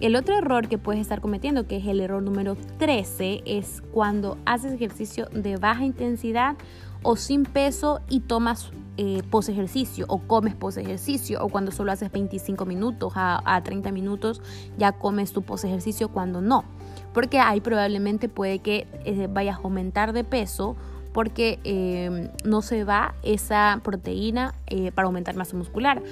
el 0.00 0.16
otro 0.16 0.36
error 0.36 0.66
que 0.66 0.76
puedes 0.76 1.00
estar 1.00 1.20
cometiendo, 1.20 1.68
que 1.68 1.76
es 1.76 1.86
el 1.86 2.00
error 2.00 2.20
número 2.20 2.56
13, 2.78 3.42
es 3.46 3.80
cuando 3.92 4.36
haces 4.46 4.72
ejercicio 4.72 5.26
de 5.26 5.56
baja 5.56 5.84
intensidad 5.84 6.56
o 7.04 7.14
sin 7.14 7.44
peso 7.44 8.00
y 8.08 8.20
tomas 8.20 8.72
eh, 8.96 9.22
pos 9.30 9.48
ejercicio 9.48 10.06
o 10.08 10.18
comes 10.18 10.54
pos 10.54 10.76
ejercicio 10.76 11.44
o 11.44 11.48
cuando 11.48 11.72
solo 11.72 11.92
haces 11.92 12.10
25 12.12 12.64
minutos 12.64 13.12
a, 13.16 13.60
30 13.64 13.92
minutos 13.92 14.40
ya 14.78 14.92
comes 14.92 15.32
tu 15.32 15.42
pos 15.42 15.64
ejercicio 15.64 16.08
cuando 16.08 16.40
no. 16.40 16.64
Porque 17.12 17.38
ahí 17.38 17.60
probablemente 17.60 18.28
puede 18.28 18.58
que 18.58 18.86
eh, 19.04 19.28
vayas 19.30 19.56
a 19.58 19.62
aumentar 19.62 20.12
de 20.12 20.24
peso 20.24 20.76
porque 21.14 21.60
eh, 21.62 22.28
no 22.44 22.60
se 22.60 22.82
va 22.82 23.14
esa 23.22 23.80
proteína 23.84 24.52
eh, 24.66 24.90
para 24.90 25.06
aumentar 25.06 25.36
masa 25.36 25.56
muscular. 25.56 26.02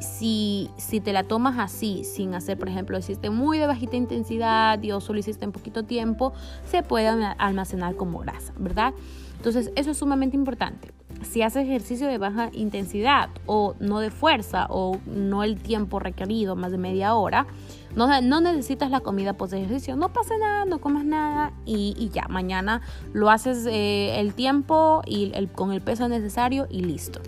Si, 0.00 0.68
si, 0.76 1.00
te 1.00 1.12
la 1.12 1.22
tomas 1.22 1.58
así, 1.58 2.02
sin 2.04 2.34
hacer, 2.34 2.58
por 2.58 2.68
ejemplo, 2.68 2.98
hiciste 2.98 3.30
muy 3.30 3.58
de 3.58 3.66
bajita 3.66 3.96
intensidad 3.96 4.82
y 4.82 4.90
o 4.90 5.00
solo 5.00 5.20
hiciste 5.20 5.44
en 5.44 5.52
poquito 5.52 5.84
tiempo, 5.84 6.32
se 6.64 6.82
puede 6.82 7.08
almacenar 7.08 7.94
como 7.94 8.18
grasa, 8.18 8.52
¿verdad? 8.58 8.94
Entonces, 9.36 9.70
eso 9.76 9.92
es 9.92 9.96
sumamente 9.96 10.36
importante 10.36 10.97
si 11.22 11.42
haces 11.42 11.64
ejercicio 11.64 12.06
de 12.06 12.18
baja 12.18 12.50
intensidad 12.52 13.30
o 13.46 13.74
no 13.80 14.00
de 14.00 14.10
fuerza 14.10 14.66
o 14.70 14.98
no 15.06 15.42
el 15.42 15.60
tiempo 15.60 15.98
requerido, 15.98 16.56
más 16.56 16.72
de 16.72 16.78
media 16.78 17.14
hora, 17.14 17.46
no, 17.94 18.40
necesitas 18.40 18.90
la 18.90 19.00
comida 19.00 19.32
post 19.32 19.54
ejercicio, 19.54 19.96
no 19.96 20.12
pasa 20.12 20.36
nada, 20.38 20.64
no 20.64 20.80
comas 20.80 21.04
nada 21.04 21.52
y, 21.64 22.10
ya, 22.12 22.26
mañana 22.28 22.82
lo 23.12 23.30
haces 23.30 23.66
eh, 23.66 24.20
el 24.20 24.34
tiempo 24.34 25.02
y 25.06 25.32
con 25.48 25.72
el 25.72 25.80
peso 25.80 26.08
necesario 26.08 26.66
y 26.70 26.82
listo. 26.82 27.20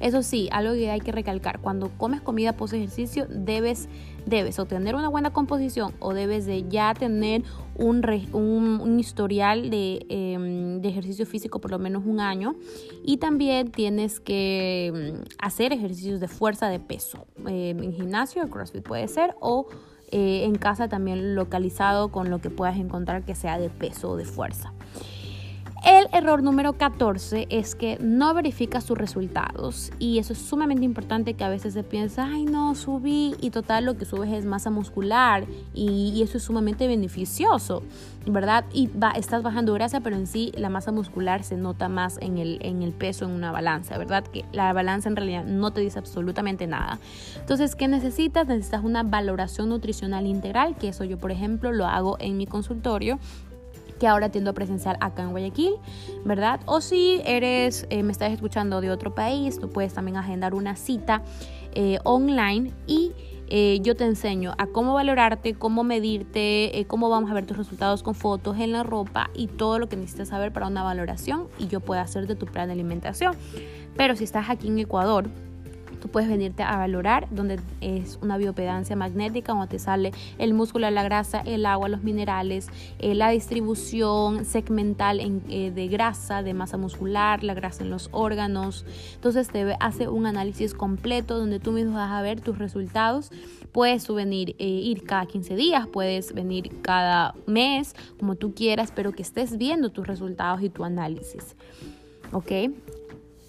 Eso 0.00 0.22
sí, 0.22 0.48
algo 0.52 0.74
que 0.74 0.90
hay 0.90 1.00
que 1.00 1.10
recalcar, 1.10 1.60
cuando 1.60 1.90
comes 1.96 2.20
comida 2.20 2.52
post 2.52 2.74
ejercicio 2.74 3.26
debes, 3.28 3.88
debes 4.26 4.58
o 4.58 4.64
tener 4.64 4.94
una 4.94 5.08
buena 5.08 5.32
composición 5.32 5.92
o 5.98 6.14
debes 6.14 6.46
de 6.46 6.68
ya 6.68 6.94
tener 6.94 7.42
un, 7.74 8.98
historial 8.98 9.70
em, 9.72 10.80
de, 10.80 10.88
ejercicio 10.88 11.26
físico 11.26 11.60
por 11.60 11.70
lo 11.70 11.78
menos 11.78 12.04
un 12.06 12.20
año 12.20 12.54
y 13.04 13.16
también 13.16 13.70
tienes 13.70 14.20
que 14.20 14.86
em, 14.86 15.24
hacer 15.38 15.72
ejercicios 15.72 16.20
de 16.20 16.28
fuerza 16.28 16.68
de 16.68 16.78
peso 16.78 17.26
em, 17.46 17.82
en 17.82 17.92
gimnasio, 17.92 18.48
CrossFit 18.48 18.82
puede 18.82 19.08
ser 19.08 19.34
o 19.40 19.66
eh, 20.10 20.44
en 20.44 20.54
casa 20.54 20.88
también 20.88 21.34
localizado 21.34 22.10
con 22.10 22.30
lo 22.30 22.40
que 22.40 22.50
puedas 22.50 22.78
encontrar 22.78 23.24
que 23.24 23.34
sea 23.34 23.58
de 23.58 23.68
peso 23.68 24.10
o 24.10 24.16
de 24.16 24.24
fuerza. 24.24 24.72
El 25.84 26.08
error 26.12 26.42
número 26.42 26.72
14 26.72 27.46
es 27.50 27.76
que 27.76 27.98
no 28.00 28.34
verificas 28.34 28.84
tus 28.84 28.98
resultados 28.98 29.92
y 30.00 30.18
eso 30.18 30.32
es 30.32 30.40
sumamente 30.40 30.84
importante 30.84 31.34
que 31.34 31.44
a 31.44 31.48
veces 31.48 31.72
se 31.74 31.84
piensa, 31.84 32.26
ay 32.26 32.44
no, 32.44 32.74
subí 32.74 33.36
y 33.40 33.50
total 33.50 33.84
lo 33.84 33.96
que 33.96 34.04
subes 34.04 34.32
es 34.32 34.44
masa 34.44 34.70
muscular 34.70 35.46
y, 35.74 36.20
eso 36.22 36.36
es 36.36 36.42
sumamente 36.42 36.88
beneficioso, 36.88 37.84
¿verdad? 38.26 38.64
Y 38.72 38.90
estás 39.14 39.44
bajando 39.44 39.72
grasa, 39.72 40.00
pero 40.00 40.16
en 40.16 40.26
sí 40.26 40.52
la 40.56 40.68
masa 40.68 40.90
muscular 40.90 41.44
se 41.44 41.56
nota 41.56 41.88
más 41.88 42.18
en 42.20 42.38
el, 42.38 42.58
en 42.60 42.82
el 42.82 42.92
peso 42.92 43.24
en 43.24 43.30
una 43.30 43.52
balanza, 43.52 43.96
¿verdad? 43.98 44.24
Que 44.24 44.44
la 44.52 44.72
balanza 44.72 45.08
en 45.08 45.14
realidad 45.14 45.44
no 45.44 45.70
te 45.70 45.80
dice 45.80 46.00
absolutamente 46.00 46.66
nada. 46.66 46.98
Entonces, 47.38 47.76
¿qué 47.76 47.86
necesitas? 47.86 48.48
Necesitas 48.48 48.82
una 48.82 49.04
valoración 49.04 49.68
nutricional 49.68 50.26
integral, 50.26 50.76
que 50.76 50.88
eso 50.88 51.04
yo 51.04 51.18
por 51.18 51.30
ejemplo 51.30 51.70
lo 51.70 51.86
hago 51.86 52.16
en 52.18 52.36
mi 52.36 52.46
consultorio 52.46 53.20
que 53.98 54.06
ahora 54.06 54.30
tiendo 54.30 54.50
a 54.50 54.54
presenciar 54.54 54.96
acá 55.00 55.22
en 55.22 55.30
Guayaquil, 55.30 55.74
¿verdad? 56.24 56.60
O 56.66 56.80
si 56.80 57.20
eres, 57.24 57.86
eh, 57.90 58.02
me 58.02 58.12
estás 58.12 58.32
escuchando 58.32 58.80
de 58.80 58.90
otro 58.90 59.14
país, 59.14 59.58
tú 59.58 59.68
puedes 59.68 59.94
también 59.94 60.16
agendar 60.16 60.54
una 60.54 60.76
cita 60.76 61.22
eh, 61.74 61.98
online 62.04 62.72
y 62.86 63.12
eh, 63.48 63.78
yo 63.82 63.96
te 63.96 64.04
enseño 64.04 64.54
a 64.58 64.66
cómo 64.66 64.94
valorarte, 64.94 65.54
cómo 65.54 65.84
medirte, 65.84 66.84
cómo 66.86 67.08
vamos 67.08 67.30
a 67.30 67.34
ver 67.34 67.46
tus 67.46 67.56
resultados 67.56 68.02
con 68.02 68.14
fotos 68.14 68.58
en 68.58 68.72
la 68.72 68.82
ropa 68.82 69.30
y 69.34 69.46
todo 69.46 69.78
lo 69.78 69.88
que 69.88 69.96
necesitas 69.96 70.28
saber 70.28 70.52
para 70.52 70.66
una 70.66 70.82
valoración 70.82 71.48
y 71.58 71.66
yo 71.68 71.80
puedo 71.80 72.00
hacerte 72.00 72.34
tu 72.34 72.46
plan 72.46 72.68
de 72.68 72.74
alimentación. 72.74 73.34
Pero 73.96 74.16
si 74.16 74.24
estás 74.24 74.50
aquí 74.50 74.68
en 74.68 74.78
Ecuador, 74.78 75.28
Tú 76.00 76.08
puedes 76.08 76.28
venirte 76.28 76.62
a 76.62 76.76
valorar 76.76 77.26
donde 77.30 77.60
es 77.80 78.18
una 78.22 78.38
biopedancia 78.38 78.96
magnética, 78.96 79.52
donde 79.52 79.68
te 79.68 79.78
sale 79.78 80.12
el 80.38 80.54
músculo, 80.54 80.90
la 80.90 81.02
grasa, 81.02 81.40
el 81.40 81.66
agua, 81.66 81.88
los 81.88 82.02
minerales, 82.02 82.68
eh, 82.98 83.14
la 83.14 83.30
distribución 83.30 84.44
segmental 84.44 85.20
eh, 85.20 85.70
de 85.70 85.88
grasa, 85.88 86.42
de 86.42 86.54
masa 86.54 86.76
muscular, 86.76 87.42
la 87.42 87.54
grasa 87.54 87.82
en 87.82 87.90
los 87.90 88.08
órganos. 88.12 88.84
Entonces 89.14 89.48
te 89.48 89.76
hace 89.80 90.08
un 90.08 90.26
análisis 90.26 90.74
completo 90.74 91.38
donde 91.38 91.60
tú 91.60 91.72
mismo 91.72 91.94
vas 91.94 92.12
a 92.12 92.22
ver 92.22 92.40
tus 92.40 92.58
resultados. 92.58 93.30
Puedes 93.72 94.08
venir, 94.08 94.56
eh, 94.58 94.66
ir 94.66 95.04
cada 95.04 95.26
15 95.26 95.56
días, 95.56 95.86
puedes 95.86 96.32
venir 96.32 96.80
cada 96.82 97.34
mes, 97.46 97.94
como 98.18 98.34
tú 98.34 98.54
quieras, 98.54 98.92
pero 98.94 99.12
que 99.12 99.22
estés 99.22 99.58
viendo 99.58 99.90
tus 99.90 100.06
resultados 100.06 100.62
y 100.62 100.70
tu 100.70 100.84
análisis. 100.84 101.56
¿Ok? 102.32 102.52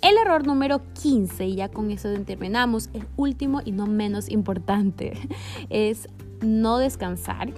El 0.01 0.17
error 0.17 0.47
número 0.47 0.81
15, 1.01 1.45
y 1.45 1.55
ya 1.55 1.69
con 1.69 1.91
eso 1.91 2.09
terminamos, 2.25 2.89
el 2.93 3.05
último 3.17 3.61
y 3.63 3.71
no 3.71 3.85
menos 3.85 4.29
importante, 4.29 5.13
es 5.69 6.07
no 6.41 6.77
descansar. 6.77 7.51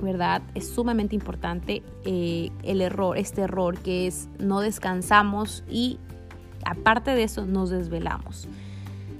¿Verdad? 0.00 0.42
Es 0.54 0.68
sumamente 0.68 1.16
importante 1.16 1.82
eh, 2.04 2.52
el 2.62 2.80
error, 2.82 3.18
este 3.18 3.40
error 3.40 3.76
que 3.78 4.06
es 4.06 4.28
no 4.38 4.60
descansamos 4.60 5.64
y 5.68 5.98
aparte 6.64 7.16
de 7.16 7.24
eso 7.24 7.46
nos 7.46 7.70
desvelamos. 7.70 8.46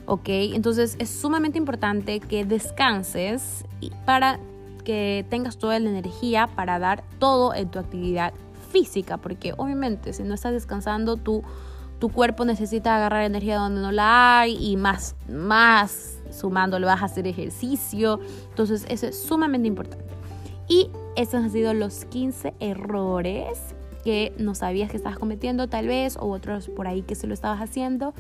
¿Ok? 0.07 0.29
Entonces 0.29 0.95
es 1.01 1.11
sumamente 1.11 1.59
importante 1.59 2.21
que 2.21 2.45
descanses 2.45 3.65
para 4.07 4.39
que 4.85 5.27
tengas 5.29 5.59
toda 5.59 5.81
la 5.81 5.91
energía 5.91 6.47
para 6.47 6.79
dar 6.79 7.03
todo 7.19 7.53
en 7.55 7.69
tu 7.71 7.81
actividad 7.81 8.33
física, 8.71 9.17
porque 9.17 9.55
obviamente 9.57 10.13
si 10.13 10.23
no 10.23 10.35
estás 10.35 10.53
descansando 10.53 11.17
tú 11.17 11.43
tu 11.99 12.11
cuerpo 12.11 12.45
necesita 12.45 12.97
agarrar 12.97 13.25
energía 13.25 13.59
donde 13.59 13.81
no 13.81 13.93
la 13.93 14.41
hay 14.41 14.57
y 14.61 14.77
más, 14.77 15.17
más 15.29 16.19
sumándole 16.31 16.87
vas 16.87 17.03
a 17.03 17.07
hacer 17.07 17.27
ejercicio. 17.27 18.21
Entonces 18.51 18.87
eso 18.89 19.07
es 19.07 19.21
sumamente 19.21 19.69
importante. 19.69 20.05
Y 20.69 20.91
estos 21.17 21.43
han 21.43 21.51
sido 21.51 21.75
los 21.75 22.05
15 22.05 22.55
errores 22.61 23.59
que 24.05 24.33
no 24.39 24.55
sabías 24.55 24.91
que 24.91 24.97
estabas 24.97 25.19
cometiendo 25.19 25.69
tal 25.69 25.89
vez 25.89 26.17
o 26.17 26.27
otros 26.27 26.69
por 26.69 26.87
ahí 26.87 27.03
que 27.03 27.15
se 27.15 27.27
lo 27.27 27.35
estabas 27.35 27.61
haciendo. 27.61 28.15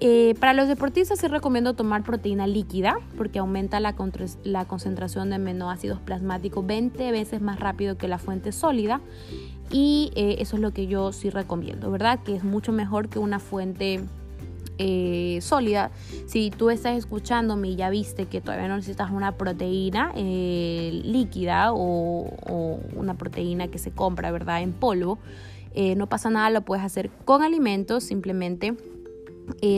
Eh, 0.00 0.36
para 0.38 0.52
los 0.52 0.68
deportistas 0.68 1.18
sí 1.18 1.26
recomiendo 1.26 1.74
tomar 1.74 2.04
proteína 2.04 2.46
líquida 2.46 3.00
porque 3.16 3.40
aumenta 3.40 3.80
la 3.80 3.94
concentración 3.94 5.30
de 5.30 5.34
aminoácidos 5.34 5.98
plasmáticos 6.00 6.64
20 6.64 7.10
veces 7.10 7.40
más 7.40 7.58
rápido 7.58 7.98
que 7.98 8.06
la 8.06 8.18
fuente 8.18 8.52
sólida 8.52 9.00
y 9.70 10.10
eh, 10.14 10.36
eso 10.38 10.56
es 10.56 10.62
lo 10.62 10.72
que 10.72 10.86
yo 10.86 11.12
sí 11.12 11.30
recomiendo, 11.30 11.90
¿verdad? 11.90 12.20
Que 12.22 12.36
es 12.36 12.44
mucho 12.44 12.72
mejor 12.72 13.08
que 13.08 13.18
una 13.18 13.38
fuente 13.38 14.00
eh, 14.78 15.38
sólida. 15.42 15.90
Si 16.26 16.50
tú 16.50 16.70
estás 16.70 16.96
escuchándome 16.96 17.68
y 17.68 17.76
ya 17.76 17.90
viste 17.90 18.26
que 18.26 18.40
todavía 18.40 18.68
no 18.68 18.76
necesitas 18.76 19.10
una 19.10 19.32
proteína 19.32 20.12
eh, 20.14 21.02
líquida 21.04 21.72
o, 21.72 22.30
una 22.94 23.14
proteína 23.14 23.68
que 23.68 23.78
se 23.78 23.90
compra, 23.90 24.30
¿verdad? 24.30 24.62
En 24.62 24.72
polvo, 24.72 25.18
no 25.96 26.08
pasa 26.08 26.28
nada, 26.28 26.50
lo 26.50 26.62
puedes 26.62 26.84
hacer 26.84 27.08
con 27.24 27.42
alimentos, 27.42 28.02
simplemente 28.02 28.74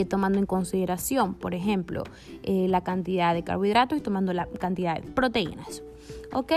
tomando 0.09 0.39
en 0.39 0.47
consideración, 0.47 1.35
por 1.35 1.53
ejemplo, 1.53 2.03
la 2.43 2.83
cantidad 2.83 3.35
de 3.35 3.43
carbohidratos 3.43 3.99
y 3.99 4.01
tomando 4.01 4.33
la 4.33 4.47
cantidad 4.47 4.99
de 4.99 5.11
proteínas. 5.11 5.83
¿Ok? 6.33 6.53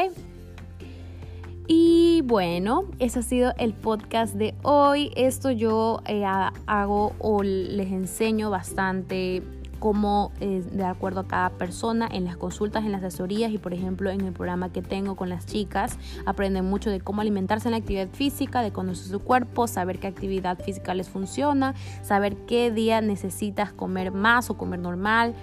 Y 2.14 2.22
bueno, 2.22 2.84
ese 3.00 3.18
ha 3.18 3.22
sido 3.22 3.54
el 3.58 3.72
podcast 3.72 4.34
de 4.34 4.54
hoy. 4.62 5.10
Esto 5.16 5.50
yo 5.50 6.00
eh, 6.06 6.24
hago 6.24 7.12
o 7.18 7.42
les 7.42 7.90
enseño 7.90 8.50
bastante 8.50 9.42
cómo 9.80 10.30
de 10.38 10.84
acuerdo 10.84 11.22
a 11.22 11.26
cada 11.26 11.50
persona 11.50 12.08
en 12.08 12.24
las 12.24 12.36
consultas, 12.36 12.84
en 12.84 12.92
las 12.92 13.02
asesorías 13.02 13.50
y 13.50 13.58
por 13.58 13.74
ejemplo 13.74 14.10
en 14.10 14.20
el 14.20 14.32
programa 14.32 14.70
que 14.70 14.80
tengo 14.80 15.16
con 15.16 15.28
las 15.28 15.44
chicas, 15.44 15.98
aprenden 16.24 16.66
mucho 16.66 16.88
de 16.88 17.00
cómo 17.00 17.20
alimentarse 17.20 17.66
en 17.66 17.72
la 17.72 17.78
actividad 17.78 18.08
física, 18.12 18.62
de 18.62 18.70
conocer 18.70 19.08
su 19.08 19.18
cuerpo, 19.18 19.66
saber 19.66 19.98
qué 19.98 20.06
actividad 20.06 20.56
física 20.56 20.94
les 20.94 21.08
funciona, 21.08 21.74
saber 22.04 22.36
qué 22.46 22.70
día 22.70 23.00
necesitas 23.00 23.72
comer 23.72 24.12
más 24.12 24.50
o 24.50 24.56
comer 24.56 24.78
normal, 24.78 25.34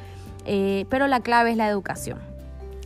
eh, 0.46 0.86
pero 0.90 1.08
la 1.08 1.20
clave 1.20 1.52
es 1.52 1.58
la 1.58 1.68
educación. 1.68 2.31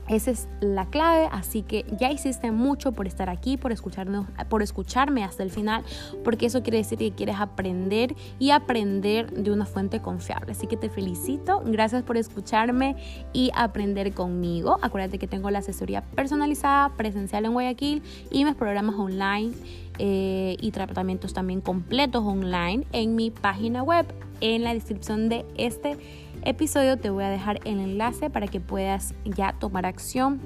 Esa 0.08 0.32
es 0.32 0.48
la 0.62 0.86
clave, 0.86 1.28
así 1.32 1.64
que 1.64 1.84
ya 2.00 2.12
hiciste 2.12 2.52
mucho 2.52 2.92
por 2.92 3.08
estar 3.08 3.28
aquí, 3.28 3.58
por, 3.58 3.72
escucharnos, 3.72 4.28
por 4.50 4.62
escucharme 4.62 5.24
hasta 5.24 5.42
el 5.42 5.50
final, 5.50 5.84
porque 6.24 6.46
eso 6.46 6.62
quiere 6.62 6.78
decir 6.78 7.00
que 7.00 7.12
quieres 7.12 7.38
aprender 7.40 8.16
y 8.38 8.52
aprender 8.52 9.32
de 9.32 9.52
una 9.52 9.66
fuente 9.66 10.02
confiable. 10.02 10.52
Así 10.52 10.68
que 10.68 10.78
te 10.78 10.90
felicito, 10.90 11.64
gracias 11.66 12.04
por 12.04 12.18
escucharme 12.18 12.96
y 13.34 13.50
aprender 13.56 14.14
conmigo. 14.14 14.78
Acuérdate 14.84 15.18
que 15.18 15.28
tengo 15.28 15.50
la 15.50 15.60
asesoría 15.60 16.02
personalizada, 16.02 16.90
presencial 16.90 17.46
en 17.46 17.54
Guayaquil 17.54 18.04
y 18.30 18.46
mis 18.46 18.54
programas 18.54 18.96
online 18.96 19.54
eh, 19.98 20.56
y 20.60 20.72
tratamientos 20.72 21.34
también 21.34 21.62
completos 21.62 22.24
online 22.24 22.86
en 22.92 23.16
mi 23.16 23.32
página 23.32 23.82
web. 23.82 24.06
En 24.42 24.64
la 24.64 24.74
descripción 24.74 25.30
de 25.30 25.46
este 25.56 25.98
episodio 26.44 26.98
te 26.98 27.10
voy 27.10 27.24
a 27.24 27.30
dejar 27.30 27.60
el 27.66 27.80
enlace 27.80 28.30
para 28.30 28.48
que 28.48 28.60
puedas 28.60 29.14
ya 29.24 29.54
tomar 29.60 29.86
acción 29.86 30.40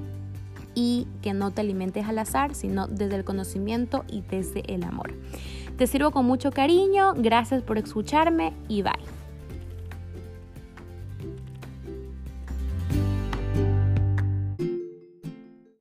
y 0.75 1.07
que 1.21 1.33
no 1.33 1.51
te 1.51 1.61
alimentes 1.61 2.07
al 2.07 2.19
azar, 2.19 2.55
sino 2.55 2.87
desde 2.87 3.15
el 3.15 3.23
conocimiento 3.23 4.05
y 4.07 4.21
desde 4.21 4.61
el 4.73 4.83
amor. 4.83 5.13
Te 5.77 5.87
sirvo 5.87 6.11
con 6.11 6.25
mucho 6.25 6.51
cariño, 6.51 7.13
gracias 7.15 7.63
por 7.63 7.77
escucharme 7.77 8.53
y 8.67 8.81
bye. 8.81 9.18